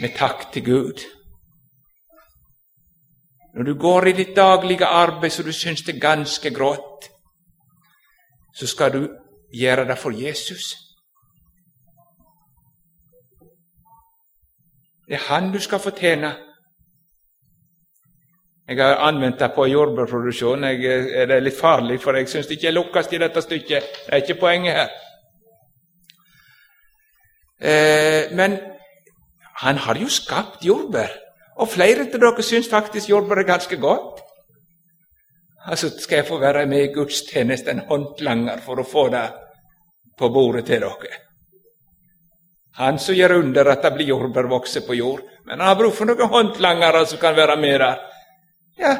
[0.00, 1.00] Med takk til Gud.
[3.54, 7.10] Når du går i ditt daglige arbeid så du syns det er ganske grått,
[8.54, 9.08] så skal du
[9.52, 10.74] gjøre det for Jesus.
[15.08, 16.49] Det er Han du skal fortjene.
[18.70, 20.62] Jeg har anvendt det på jordbærproduksjon.
[20.62, 23.88] Det er litt farlig, for jeg syns ikke jeg lukkes i dette stykket.
[24.06, 24.92] Det er ikke poenget her.
[27.60, 28.54] Eh, men
[29.64, 31.10] han har jo skapt jordbær,
[31.58, 34.22] og flere av dere syns faktisk jordbær er ganske godt.
[35.66, 39.26] Altså skal jeg få være med i gudstjenesten håndlanger for å få det
[40.16, 41.18] på bordet til dere.
[42.78, 45.26] Han som gjør under at det blir jordbær vokser på jord.
[45.44, 48.06] Men han har bruk for noen håndlangere som kan være med der.
[48.80, 48.96] Ja,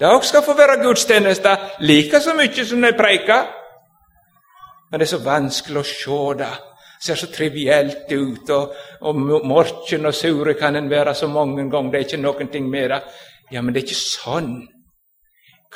[0.00, 3.48] det skal få være gudstjeneste like så mye som de preiker.
[4.90, 6.54] Men det er så vanskelig å se det.
[7.00, 8.72] Ser så trivielt ut, og,
[9.06, 11.92] og morken og sure kan en være så mange ganger.
[11.92, 13.02] Det er ikke noen med det.
[13.52, 14.56] Ja, men det er ikke sånn.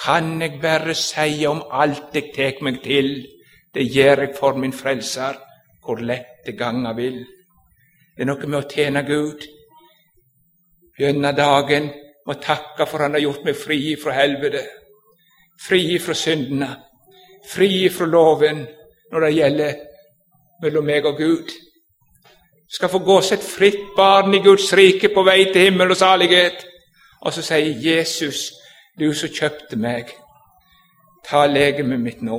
[0.02, 3.12] Kan jeg bare si om alt jeg tar meg til,
[3.74, 5.36] det gjør jeg for min Frelser,
[5.84, 7.20] hvor lett det ganga vil.
[8.16, 9.44] Det er noe med å tjene Gud.
[10.98, 11.92] Gjennom dagen
[12.26, 14.62] med å takke for Han har gjort meg fri fra helvete,
[15.66, 16.70] fri fra syndene,
[17.48, 18.64] fri fra loven
[19.12, 19.80] når det gjelder
[20.62, 21.52] mellom meg og Gud.
[22.72, 25.98] Skal få gå som et fritt barn i Guds rike på vei til himmel og
[25.98, 26.62] salighet.
[27.22, 28.52] Og så sier Jesus,
[28.98, 30.08] du som kjøpte meg,
[31.26, 32.38] ta legemet mitt nå.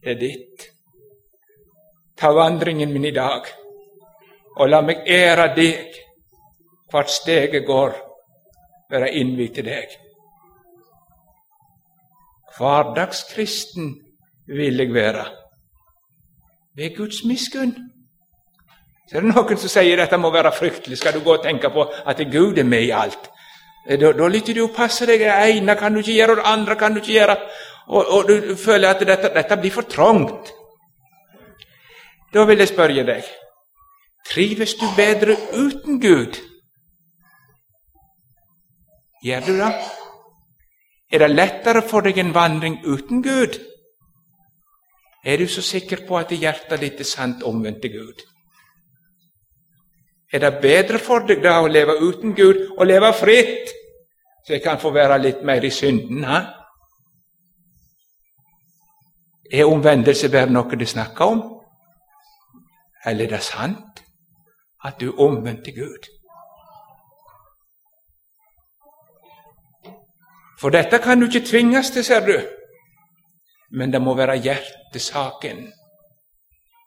[0.00, 0.68] Det er ditt.
[2.20, 3.48] Ta vandringen min i dag,
[4.56, 5.96] og la meg ære deg
[6.90, 7.94] hvert steg jeg går,
[8.90, 9.96] være innvidd til deg.
[12.58, 13.94] Hverdagskristen
[14.46, 15.24] vil jeg være.
[16.76, 17.74] Ved Guds miskunn.
[19.08, 20.98] Så er det noen som sier dette må være fryktelig.
[20.98, 23.30] Skal du gå og tenke på at Gud er med i alt?
[23.88, 25.24] Eh, da, da lytter du og passer deg.
[25.24, 27.36] Det ene kan du ikke gjøre, og det andre kan du ikke gjøre.
[27.88, 30.52] Og, og du føler at dette, dette blir for trangt.
[32.34, 33.30] Da vil jeg spørre deg
[34.30, 36.49] trives du bedre uten Gud?
[39.22, 39.72] Gjør du det?
[41.12, 43.58] Er det lettere for deg en vandring uten Gud?
[45.24, 48.22] Er du så sikker på at hjertet ditt er sant omvendt til Gud?
[50.32, 53.72] Er det bedre for deg da å leve uten Gud og leve fritt,
[54.46, 56.24] så jeg kan få være litt mer i synden?
[56.24, 56.40] Ha?
[59.52, 61.42] Er omvendelse bare noe de snakker om?
[63.04, 64.00] Eller er det sant
[64.84, 66.08] at du er omvendt til Gud?
[70.60, 72.36] For dette kan du ikke tvinges til, ser du,
[73.70, 75.70] men det må være hjertesaken.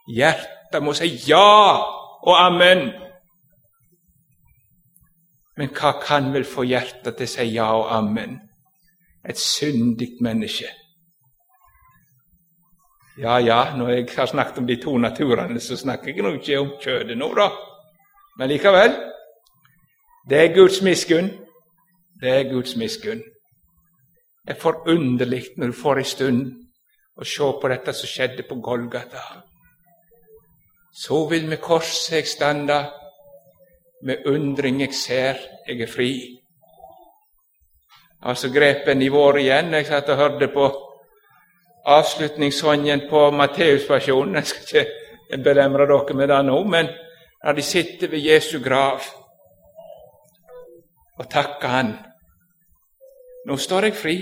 [0.07, 1.79] Hjertet må si ja
[2.23, 2.91] og amen.
[5.57, 8.37] Men hva kan vel få hjertet til å si ja og amen?
[9.23, 10.69] Et syndig menneske.
[13.17, 16.59] Ja, ja, når jeg har snakket om de to naturene, så snakker jeg nå ikke
[16.59, 17.49] om kjødet nå, da.
[18.37, 18.95] Men likevel
[20.29, 21.29] det er Guds miskunn.
[22.21, 23.21] Det er Guds miskunn.
[24.43, 26.41] Det er forunderlig når du får ei stund
[27.15, 29.23] å se på dette som skjedde på Golgata.
[30.91, 32.81] Så vil med korset eg standa
[34.03, 36.11] med undring eg ser eg er fri.
[38.23, 39.73] Altså grep en i vår igjen.
[39.79, 40.67] Jeg satt og hørte på
[41.95, 44.41] avslutningssongen på Matteusversjonen.
[44.41, 46.91] Jeg skal ikke belemre dere med det nå, men
[47.43, 49.03] når de sitter ved Jesu grav
[51.19, 51.93] og takker Han
[53.45, 54.17] Nå står jeg fri.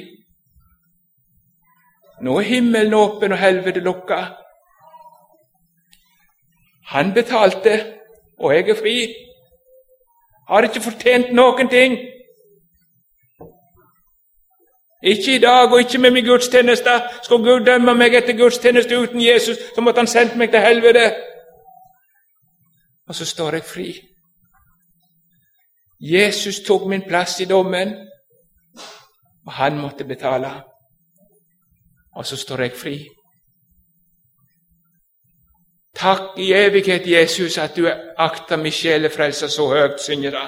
[2.21, 4.21] Nå er himmelen åpen og helvete lukka.
[6.91, 7.93] Han betalte,
[8.37, 8.95] og jeg er fri.
[10.47, 11.97] Har ikke fortjent noen ting.
[15.03, 16.89] Ikke i dag, og ikke med min gudstjeneste.
[17.23, 21.15] Skal Gud dømme meg etter gudstjeneste uten Jesus, så måtte Han sendt meg til helvete.
[23.07, 23.89] Og så står jeg fri.
[25.99, 27.95] Jesus tok min plass i dommen,
[29.45, 30.63] og han måtte betale.
[32.15, 33.07] Og så står jeg fri.
[35.95, 37.87] Takk i evighet, Jesus, at du
[38.17, 40.47] akter min sjelefrelse så høyt, synger det.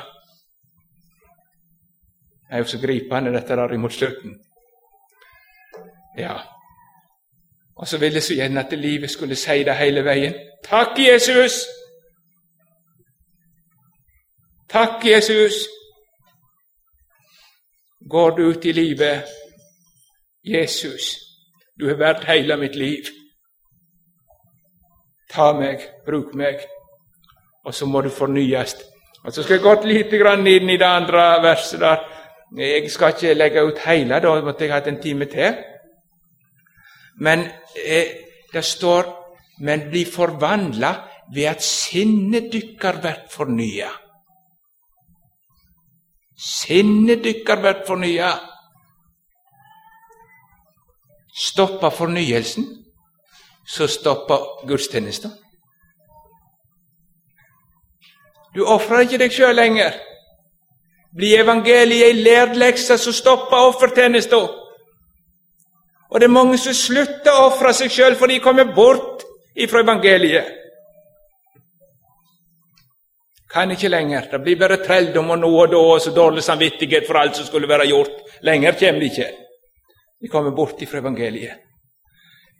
[2.47, 4.39] Det er jo så gripende, dette der imot slutten.
[6.17, 6.37] Ja.
[7.75, 10.33] Og så ville jeg så gjerne at livet skulle si det hele veien.
[10.63, 11.51] Takk, Jesus!
[14.69, 15.53] Takk, Jesus!
[18.09, 19.23] Går du ut i livet,
[20.43, 21.15] Jesus,
[21.79, 23.07] du har vært hele mitt liv.
[25.31, 26.59] Ta meg, bruk meg.
[27.63, 28.75] Og så må du fornyes.
[29.23, 31.79] Og Så skal jeg gått litt inn i det andre verset.
[31.79, 31.97] der.
[32.57, 35.55] Jeg skal ikke legge ut hele, da måtte jeg hatt en time til.
[37.19, 37.39] Men
[37.85, 38.05] eh,
[38.53, 39.23] det står
[39.59, 40.93] men bli forvandla
[41.33, 43.89] ved at sinnet dykkar vert fornya.
[46.43, 48.33] Sinnet dykkar vert fornya.
[51.33, 52.65] Stoppa fornyelsen
[53.65, 55.31] så stoppa gudstjenesten.
[58.55, 59.95] Du ofrer ikke deg sjøl lenger.
[61.13, 64.49] Blir evangeliet ei lært lekse, så stopper offertjenesten.
[66.09, 69.23] Og det er mange som slutter å ofre seg sjøl, for de kommer bort
[69.55, 70.62] ifra evangeliet.
[73.53, 74.29] Kan ikke lenger.
[74.31, 77.45] Det blir bare trelldom og nå og da og så dårlig samvittighet for alt som
[77.45, 78.23] skulle være gjort.
[78.41, 79.29] Lenger kommer de ikke.
[80.21, 81.61] De kommer bort ifra evangeliet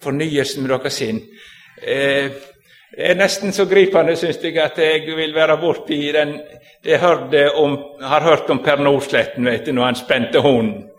[0.04, 1.22] fornyelsen med deres sinn.
[1.82, 2.32] Eh,
[2.94, 6.40] det er nesten så gripende, syns jeg, at jeg vil være borti den
[6.86, 7.00] Jeg
[7.56, 10.90] om, har hørt om Per Nordsletten vet du, når han spente hunden.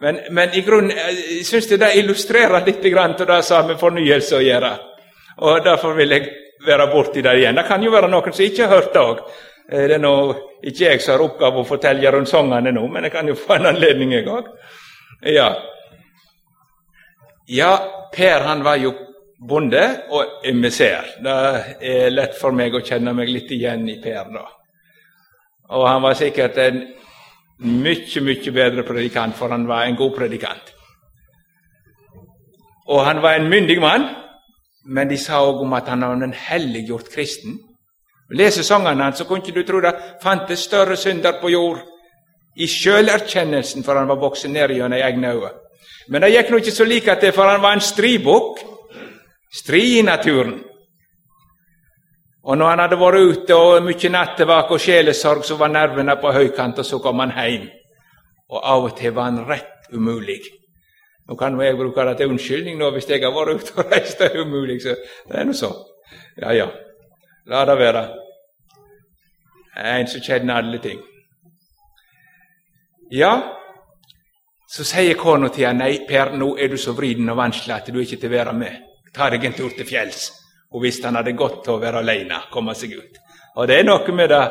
[0.00, 4.36] Men, men, i grunnen jeg syns det illustrerer litt til det som har med fornyelse
[4.36, 4.72] å gjøre.
[5.38, 6.26] Og Derfor vil jeg
[6.66, 7.58] være borti det igjen.
[7.58, 9.22] Det kan jo være noen som ikke har hørt det òg.
[9.68, 10.14] Eh, det er nå
[10.62, 13.58] ikke jeg som har oppgave å fortelle rundt sangene nå, men jeg kan jo få
[13.58, 14.50] en anledning, jeg òg.
[15.32, 15.52] Ja.
[17.48, 17.72] ja,
[18.12, 18.92] Per han var jo
[19.48, 21.14] bonde og emissær.
[21.22, 21.36] Det
[21.92, 24.44] er lett for meg å kjenne meg litt igjen i Per, da.
[25.72, 26.82] Og han var sikkert en
[27.62, 30.72] mye, mye bedre predikant, for han var en god predikant.
[32.92, 34.08] Og han var en myndig mann,
[34.84, 37.58] men de sa òg om at han var en helliggjort kristen.
[38.32, 41.82] Leser sangene hans, så kunne ikke du tro det fantes større synder på jord
[42.56, 45.52] i sjølerkjennelsen, for han var voksen ned gjennom egne øyne.
[46.08, 48.62] Men det gikk nå ikke så like til, for han var en stribukk.
[49.52, 50.62] Stri i naturen.
[52.42, 56.32] Og når han hadde vært ute og mye nattevak og sjelesorg, så var nervene på
[56.32, 57.68] høykant, og så kom han hjem.
[58.50, 60.40] Og av og til var han rett umulig.
[61.28, 64.18] Nå kan jeg bruke det til unnskyldning nå hvis jeg har vært ute og reist
[64.18, 64.96] det er umulig, så
[65.28, 65.70] det er nå så.
[66.40, 66.68] Ja, ja.
[67.46, 68.02] La det være.
[69.78, 71.00] En som kjenner alle ting.
[73.12, 73.32] Ja,
[74.72, 77.90] så sier kona til han, nei, Per, nå er du så vriden og vanskelig at
[77.92, 78.78] du er ikke til å være med.
[79.12, 80.30] Ta deg en tur til fjells.
[80.72, 83.18] Og visst han hadde godt til å være alene, komme seg ut.
[83.60, 84.42] Og det er noe med det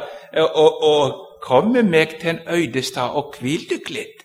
[0.45, 0.97] å,
[1.41, 4.19] komme meg til en øydestad og hvile dykk litt.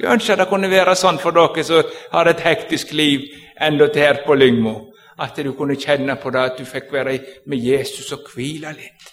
[0.00, 3.26] Skulle ønske det kunne være sånn for dere som har et hektisk liv
[3.60, 4.72] enda til her på Lyngmo,
[5.20, 7.18] at du kunne kjenne på det at du fikk være
[7.52, 9.10] med Jesus og hvile litt.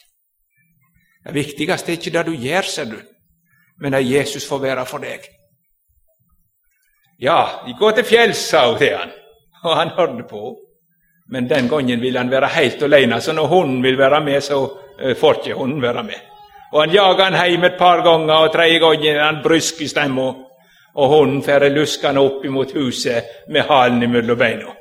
[1.25, 2.95] Det viktigste er ikke det du gjør, ser du,
[3.83, 5.27] men at Jesus får være for deg.
[7.19, 9.11] Ja, de går til fjells, sa hun til han,
[9.65, 10.55] og han hørte på.
[11.27, 14.63] Men den gangen vil han være helt alene, så når hunden vil være med, så
[14.63, 16.27] uh, får ikke hunden være med.
[16.71, 19.87] Og Han jager han hjem et par ganger, og tredje gangen er han brysk i
[19.87, 20.46] stemma,
[20.97, 24.73] og hunden får luskende opp imot huset med halen mellom beina.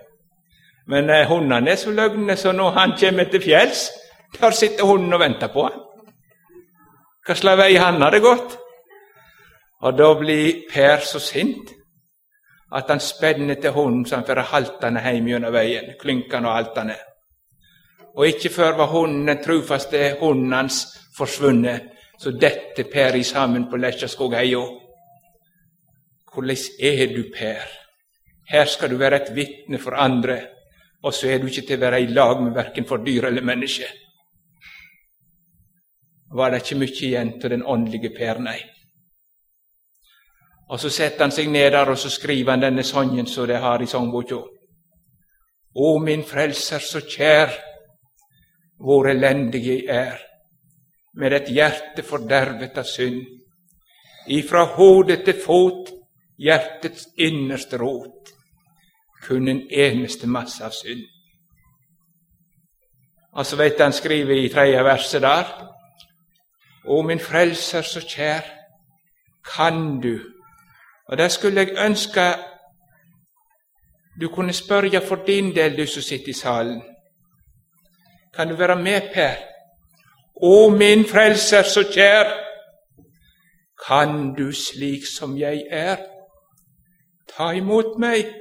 [0.86, 3.90] Men eh, hundene er så løgne, så når han kommer til fjells,
[4.40, 5.82] der sitter hunden og venter på han.
[7.26, 8.54] Hva slags vei han hadde gått?
[9.82, 11.72] Og da blir Per så sint
[12.76, 16.96] at han spenner til hunden så han får haltende hjem gjennom veien, klynkende og haltende.
[18.16, 20.80] Og ikke før var hunden, den trufaste hunden hans,
[21.16, 24.64] forsvunnet, så dette Per i sammen på Lesjaskogheia.
[26.36, 27.68] Hvordan er du, Per?
[28.48, 30.40] Her skal du være et vitne for andre,
[31.02, 33.42] og så er du ikke til å være i lag med verken for dyr eller
[33.42, 33.88] menneske.
[36.36, 38.58] Var det ikke mye igjen til den åndelige Per, nei?
[40.68, 43.56] Og så setter han seg ned der og så skriver han denne sangen som de
[43.56, 44.42] har i sangboka.
[45.76, 47.52] Å, min frelser, så kjær,
[48.84, 50.20] hvor elendig jeg er,
[51.16, 53.22] med et hjerte fordervet av synd.
[54.36, 55.95] Ifra hode til fot,
[56.38, 58.32] hjertets innerste rot,
[59.26, 61.04] kun en eneste masse av synd.
[63.36, 65.48] Og så vet han skriver i tredje verset der
[66.86, 68.46] Å, min frelser, så kjær,
[69.42, 70.36] kan du
[71.06, 72.34] og det skulle jeg ønske
[74.20, 76.82] du kunne spørre for din del, du som sitter i salen.
[78.34, 79.36] Kan du være med, Per?
[80.42, 82.32] Å, min frelser så kjær,
[83.86, 86.00] kan du slik som jeg er,
[87.36, 88.32] ta imot meg?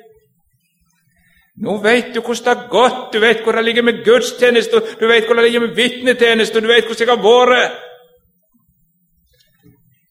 [1.64, 5.08] Nå veit du hvordan det har gått, du veit hvordan det ligger med gudstjeneste, du
[5.08, 7.82] veit hvordan det ligger med vitnetjeneste, du veit hvordan jeg har vært.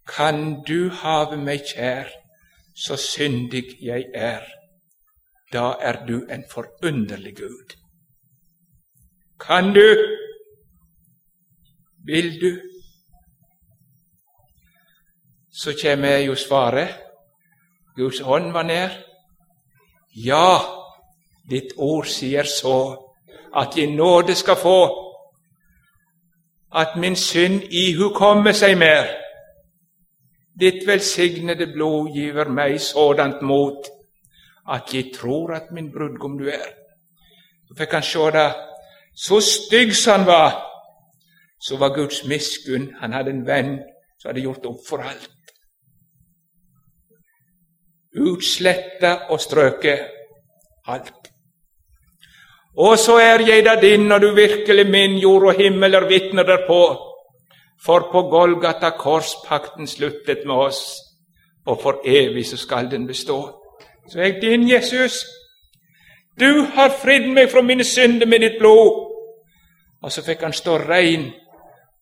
[0.09, 2.13] Kan du have meg kjær?
[2.75, 4.43] så syndig jeg er,
[5.53, 7.77] da er du en forunderlig Gud.
[9.41, 9.87] Kan du?
[12.05, 12.61] Vil du?
[15.53, 17.01] Så kommer jo svaret.
[17.97, 18.95] Guds ånd var nær.
[20.15, 20.61] Ja,
[21.51, 22.79] ditt ord sier så,
[23.55, 24.79] at jeg nåde skal få,
[26.75, 29.13] at min synd ihukomme seg mer
[30.61, 33.89] Ditt velsignede blod giver meg sådant mot
[34.71, 36.69] at jeg tror at min brudgom du er.
[37.67, 38.51] Så fikk han se det.
[39.15, 40.55] Så stygg som han var,
[41.59, 42.95] så var Guds miskunn.
[43.01, 43.79] Han hadde en venn
[44.19, 45.34] som hadde gjort opp for alt.
[48.21, 50.01] Utsletta og strøket
[50.87, 51.31] alt.
[52.77, 56.43] Og så er jeg da din, og du virkelig min, jord og himmel er vitner
[56.43, 56.81] derpå.
[57.85, 60.81] For på Golgata kors pakten sluttet med oss,
[61.67, 63.61] og for evig så skal den bestå.
[64.09, 65.25] Så er jeg din, Jesus.
[66.41, 69.11] Du har fridd meg fra mine synder med ditt blod.
[70.03, 71.31] Og så fikk han stå rein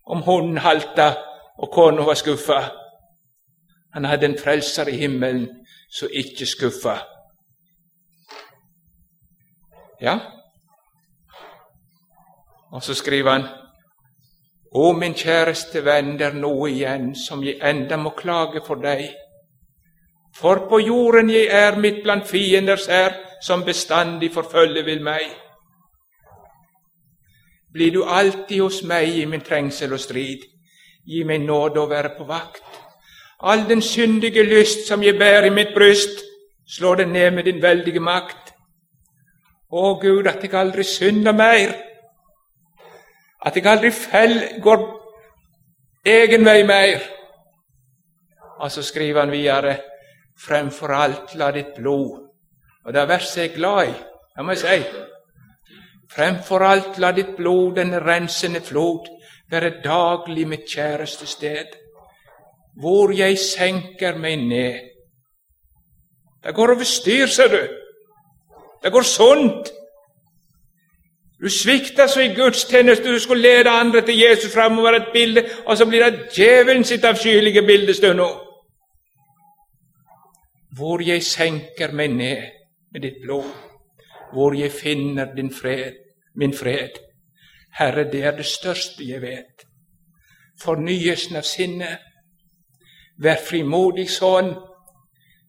[0.06, 1.12] om hunden halta
[1.58, 2.62] og kona var skuffa.
[3.94, 5.48] Han hadde en frelser i himmelen
[5.92, 6.96] som ikke skuffa.
[10.02, 10.16] Ja,
[12.72, 13.48] Og så skriver han
[14.72, 19.10] Å, min kjæreste venn, det er noe igjen som jeg enda må klage for deg.
[20.32, 25.26] For på jorden jeg er midt blant fienders her, som bestandig forfølge vil meg.
[27.72, 30.48] Blir du alltid hos meg i min trengsel og strid,
[31.04, 32.71] gi meg nåde å være på vakt.
[33.42, 36.22] All den syndige lyst som jeg bærer i mitt bryst,
[36.68, 38.52] slå den ned med din veldige makt.
[39.72, 41.72] Å Gud, at jeg aldri synder mer
[43.44, 44.82] at jeg aldri fell, går
[46.06, 47.02] egen vei mer.
[48.62, 49.76] Og så skriver han videre
[50.38, 52.20] fremfor alt la ditt blod
[52.84, 53.92] Og det verset jeg er glad i,
[54.36, 54.78] det må jeg si.
[56.10, 59.06] Fremfor alt la ditt blod, den rensende flod,
[59.50, 61.76] være daglig mitt kjæreste sted,
[62.80, 64.80] hvor jeg senker meg ned.
[66.44, 67.62] Det går over styr, ser du.
[68.82, 69.72] Det går sunt.
[71.42, 75.76] Du svikta så i gudstjeneste, du skulle lede andre til Jesus framover et bilde, og
[75.78, 78.28] så blir det djevelen sitt avskyelige bildestund nå.
[80.76, 82.42] Hvor jeg senker meg ned
[82.92, 83.50] med ditt blod,
[84.32, 85.98] hvor jeg finner din fred,
[86.34, 86.94] min fred.
[87.78, 89.66] Herre, det er det største jeg vet.
[90.62, 91.98] Fornyelsen av sinnet.
[93.22, 94.54] Vær frimodig sønn.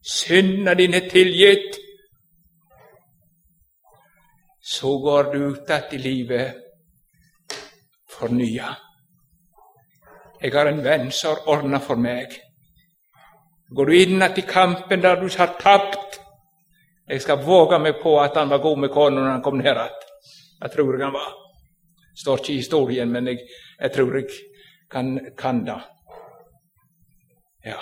[0.03, 1.79] Syndene dine tilgitt
[4.63, 6.59] så går du ut igjen i livet
[8.11, 8.73] fornya.
[10.41, 12.35] Jeg har en venn som har ordna for meg.
[13.75, 16.19] Går du inn i kampen der du har tapt
[17.07, 19.65] Jeg skal våge meg på at han var god med kona når han kom ned
[19.71, 20.03] igjen.
[20.61, 21.33] Jeg tror jeg han var.
[22.15, 23.39] Står ikke i historien, men jeg,
[23.79, 24.29] jeg tror jeg
[24.91, 25.81] kan, kan det.
[27.65, 27.79] Ja.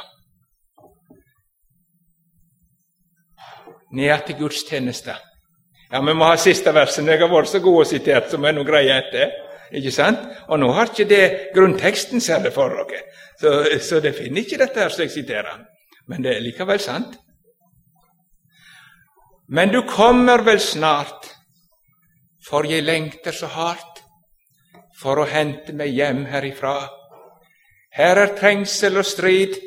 [3.92, 5.16] Ned til gudstjeneste.
[5.92, 7.08] Ja, Vi må ha siste verset.
[7.08, 9.34] Jeg har vært så god og sitert, så må jeg nå greie etter.
[9.72, 10.24] Ikke sant?
[10.48, 11.26] Og nå har ikke det
[11.56, 13.04] grunnteksten særlig for dere,
[13.40, 15.62] så, så det finner ikke dette her som jeg siterer.
[16.08, 17.16] Men det er likevel sant.
[19.52, 21.28] Men du kommer vel snart,
[22.48, 24.02] for jeg lengter så hardt
[25.02, 26.76] for å hente meg hjem herifra.
[27.96, 29.58] Her er trengsel og strid,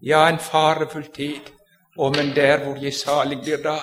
[0.00, 1.54] ja, en farefull tid,
[1.98, 3.80] Å, men der hvor jeg salig blir da.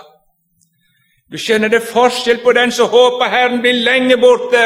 [1.27, 4.61] Du skjønner det forskjell på den som håper Herren blir lenge borte,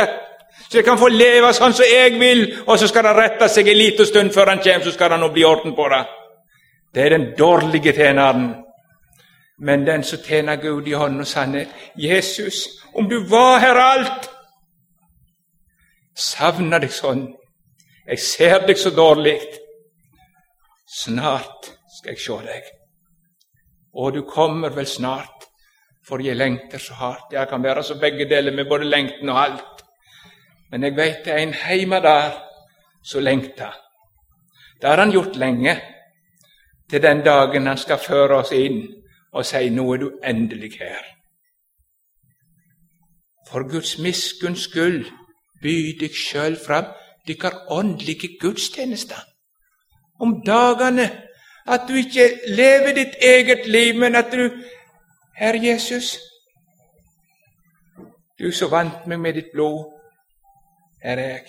[0.69, 3.71] så jeg kan få leve sånn som jeg vil, og så skal det rette seg
[3.71, 6.03] en liten stund før han kommer, så skal det nå bli orden på det.
[6.93, 8.51] Det er den dårlige tjeneren.
[9.59, 14.29] Men den som tjener Gud i hånd og sannhet Jesus, om du var her alt
[16.19, 17.21] Savner deg sånn.
[18.03, 19.37] Jeg ser deg så dårlig.
[20.89, 22.71] Snart skal jeg se deg.
[23.93, 25.49] Og du kommer vel snart
[26.09, 27.33] for jeg lengter så hardt.
[27.33, 29.83] Jeg kan være så begge deler med både lengten og alt.
[30.71, 32.31] Men jeg veit det er en heime der
[33.03, 33.77] som lengter.
[34.81, 35.75] Det har han gjort lenge,
[36.89, 38.87] til den dagen han skal føre oss inn
[39.31, 41.09] og si 'Nå er du endelig her'.
[43.49, 45.05] For Guds miskunns skyld,
[45.61, 46.85] by deg sjøl fram
[47.27, 49.28] dykkar åndelige gudstjenester.
[50.19, 51.07] Om dagene
[51.67, 54.49] at du ikke lever ditt eget liv, men at du
[55.35, 56.17] Herre Jesus,
[58.39, 59.85] du som vant meg med ditt blod,
[61.01, 61.45] er jeg.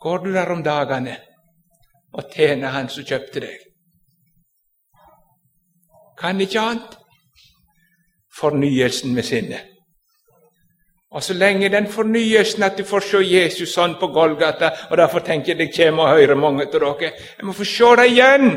[0.00, 1.16] Går du der om dagene
[2.12, 3.58] og tjener Han som kjøpte deg?
[6.20, 6.96] Kan ikke annet.
[8.40, 9.69] Fornyelsen med sinnet.
[11.10, 15.24] Og så lenge den fornyelsen at du får se Jesus sånn på Golgata, og derfor
[15.26, 18.52] tenker jeg det kommer og hører mange av dere Jeg må få se det igjen!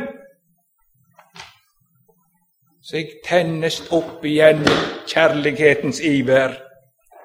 [2.83, 4.65] så jeg tennes opp igjen
[5.07, 6.57] kjærlighetens iver,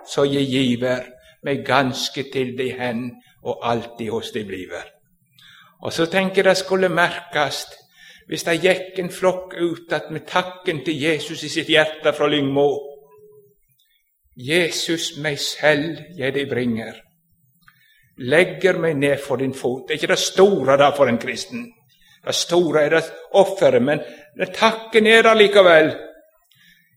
[0.07, 1.09] så jeg giver
[1.45, 3.09] meg ganske til deg hen
[3.43, 4.87] og alltid hos deg bliver.
[5.83, 7.67] Og så tenker jeg det skulle merkes
[8.29, 12.27] hvis det gikk en flokk ut att med takken til Jesus i sitt hjerte fra
[12.29, 12.98] Lyngmo.
[14.39, 16.95] Jesus, meg selv jeg deg bringer,
[18.19, 19.89] legger meg ned for din fot.
[19.89, 21.65] Det er ikke det store da for en kristen.
[22.25, 23.03] Det store er det
[23.35, 24.01] offeret, men
[24.55, 25.91] takken er der likevel.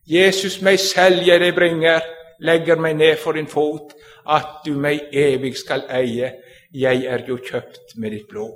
[0.05, 2.01] Jesus, meg selv jeg deg bringer,
[2.41, 3.93] legger meg ned for din fot,
[4.29, 6.33] at du meg evig skal eie.
[6.73, 8.53] Jeg er jo kjøpt med ditt blod.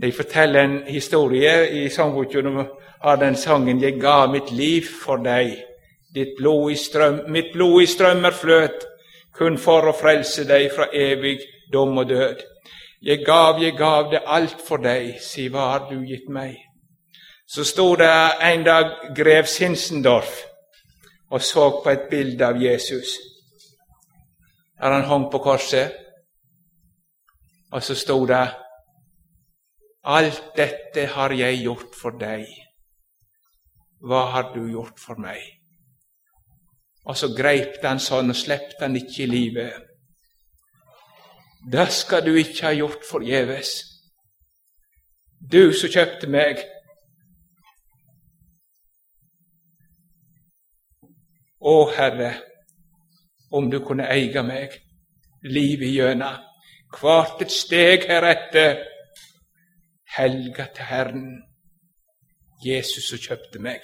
[0.00, 2.66] De forteller en historie i sangboken om
[3.20, 5.65] den sangen 'Jeg ga mitt liv for deg'.
[6.16, 8.86] Ditt blod i strøm, mitt blod i strømmer fløt,
[9.36, 11.38] kun for å frelse deg fra evig
[11.72, 12.40] dom og død.
[13.04, 16.56] Jeg gav, jeg gav det alt for deg, si hva har du gitt meg?
[17.46, 18.10] Så sto det
[18.42, 20.40] en dag grev Sinsendorf
[21.30, 23.16] og så på et bilde av Jesus
[24.76, 25.92] der han hang på korset,
[27.72, 28.46] og så sto det
[30.04, 32.44] Alt dette har jeg gjort for deg.
[33.98, 35.55] Hva har du gjort for meg?
[37.06, 39.82] Og så greip han sånn og slepte han ikke i livet.
[41.66, 43.76] Det skal du ikke ha gjort forgjeves.
[45.38, 46.62] Du som kjøpte meg.
[51.66, 52.32] Å, Herre,
[53.50, 54.74] om du kunne eie meg
[55.46, 56.42] livet igjennom,
[56.96, 58.82] hvert et steg heretter,
[60.16, 61.28] helga til Herren,
[62.64, 63.82] Jesus som kjøpte meg.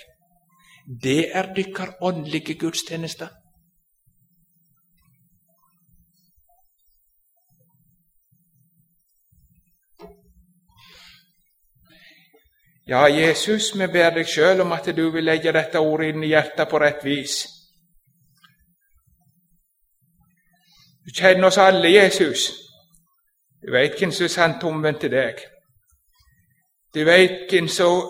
[0.87, 3.28] Det er dykkar åndelige gudstjenester.
[12.87, 16.33] Ja, Jesus, vi ber deg sjøl om at du vil legge dette ordet inn i
[16.33, 17.45] hjertet på rett vis.
[21.07, 22.51] Du kjenner oss alle, Jesus.
[23.62, 25.39] Du veit hvem som er sant omvendt til deg.
[26.95, 28.03] Du veit hvem som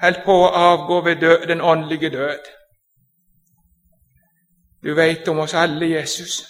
[0.00, 2.50] holder på å avgå ved død, den åndelige død.
[4.82, 6.44] Du veit om oss alle, Jesus.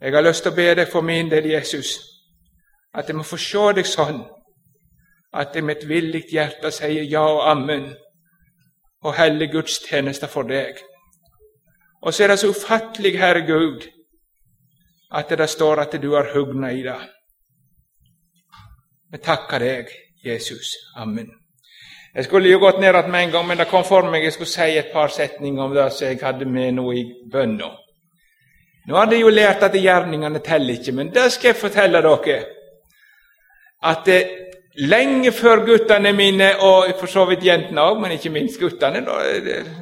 [0.00, 1.96] Jeg har lyst til å be deg for min del, Jesus,
[2.94, 4.20] at jeg må få se deg sånn
[5.38, 7.90] at jeg med et villig hjerte sier ja og ammen
[9.04, 10.78] og heller gudstjenester for deg.
[12.02, 13.88] Og så er det så ufattelig, Herre Gud,
[15.10, 17.00] at det står at du har hugna i det.
[19.10, 19.92] Vi takker deg,
[20.24, 20.76] Jesus.
[20.96, 21.37] Amen.
[22.14, 24.32] Jeg skulle jo gått ned igjen med en gang, men det kom for meg jeg
[24.34, 27.70] skulle si et par setninger om det som jeg hadde med nå i bønna.
[28.88, 32.38] Nå hadde jeg jo lært at gjerningene teller ikke, men det skal jeg fortelle dere.
[33.84, 34.22] At det,
[34.78, 39.00] Lenge før guttene mine, og for så vidt jentene òg, men ikke minst guttene,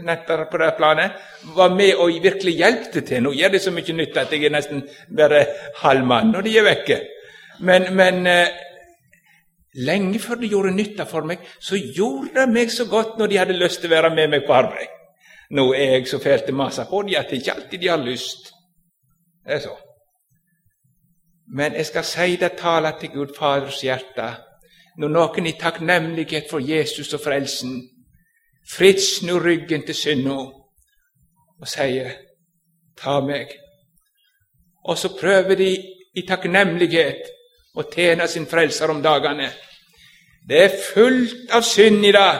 [0.06, 1.18] nettopp på det planet,
[1.56, 3.20] var med og virkelig hjelpte til.
[3.26, 4.86] Nå gjør det så mye nytt at jeg er nesten
[5.18, 5.42] bare
[5.82, 6.98] halv mann når de er vekke.
[7.68, 8.56] Men, men eh,
[9.76, 13.38] lenge før de gjorde nytta for meg, så gjorde det meg så godt når de
[13.40, 14.92] hadde lyst til å være med meg på arbeid.
[15.50, 18.50] Nå er jeg så fælt masa på dem at det ikke alltid de har lyst.
[19.44, 19.76] Det er så.
[21.46, 24.32] Men jeg skal si det tale til Gud Faders hjerte
[24.98, 27.76] når noen i takknemlighet for Jesus og frelsen
[28.66, 30.38] fritt snur ryggen til synda
[31.60, 32.10] og sier
[32.96, 33.54] 'ta meg'.
[34.84, 35.76] Og så prøver de
[36.14, 37.22] i takknemlighet
[37.76, 39.50] å tjene sin frelser om dagene.
[40.46, 42.30] Det er fullt av synd i det,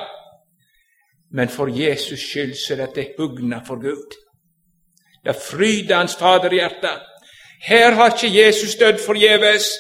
[1.36, 4.14] men for Jesus skyld så er det hugna for Gud.
[5.24, 6.92] Det fryder Hans Faderhjerte.
[7.66, 9.72] Her har ikke Jesus dødd forgjeves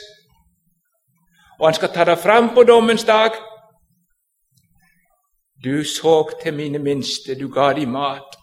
[1.58, 3.30] og han skal ta det fram på dommens dag.
[5.64, 8.36] Du så til mine minste, du ga dem mat.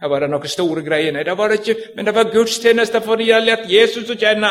[0.00, 1.12] Her var det noen store greier.
[1.12, 4.18] Nei, det var det ikke, men det var gudstjeneste for de hadde lært Jesus å
[4.18, 4.50] kjenne.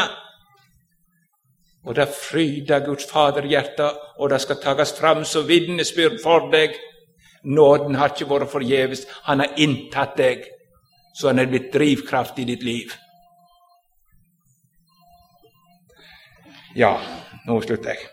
[1.86, 6.76] Og det fryder Guds Faderhjerte, og det skal tages fram som vitnesbyrd for deg.
[7.44, 9.08] Nåden har ikke vært forgjeves.
[9.26, 10.46] Han har inntatt deg,
[11.18, 12.94] så han er blitt drivkraft i ditt liv.
[16.78, 16.94] Ja,
[17.48, 18.06] nå slutter jeg.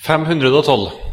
[0.00, 1.09] Fem hundre og tolv.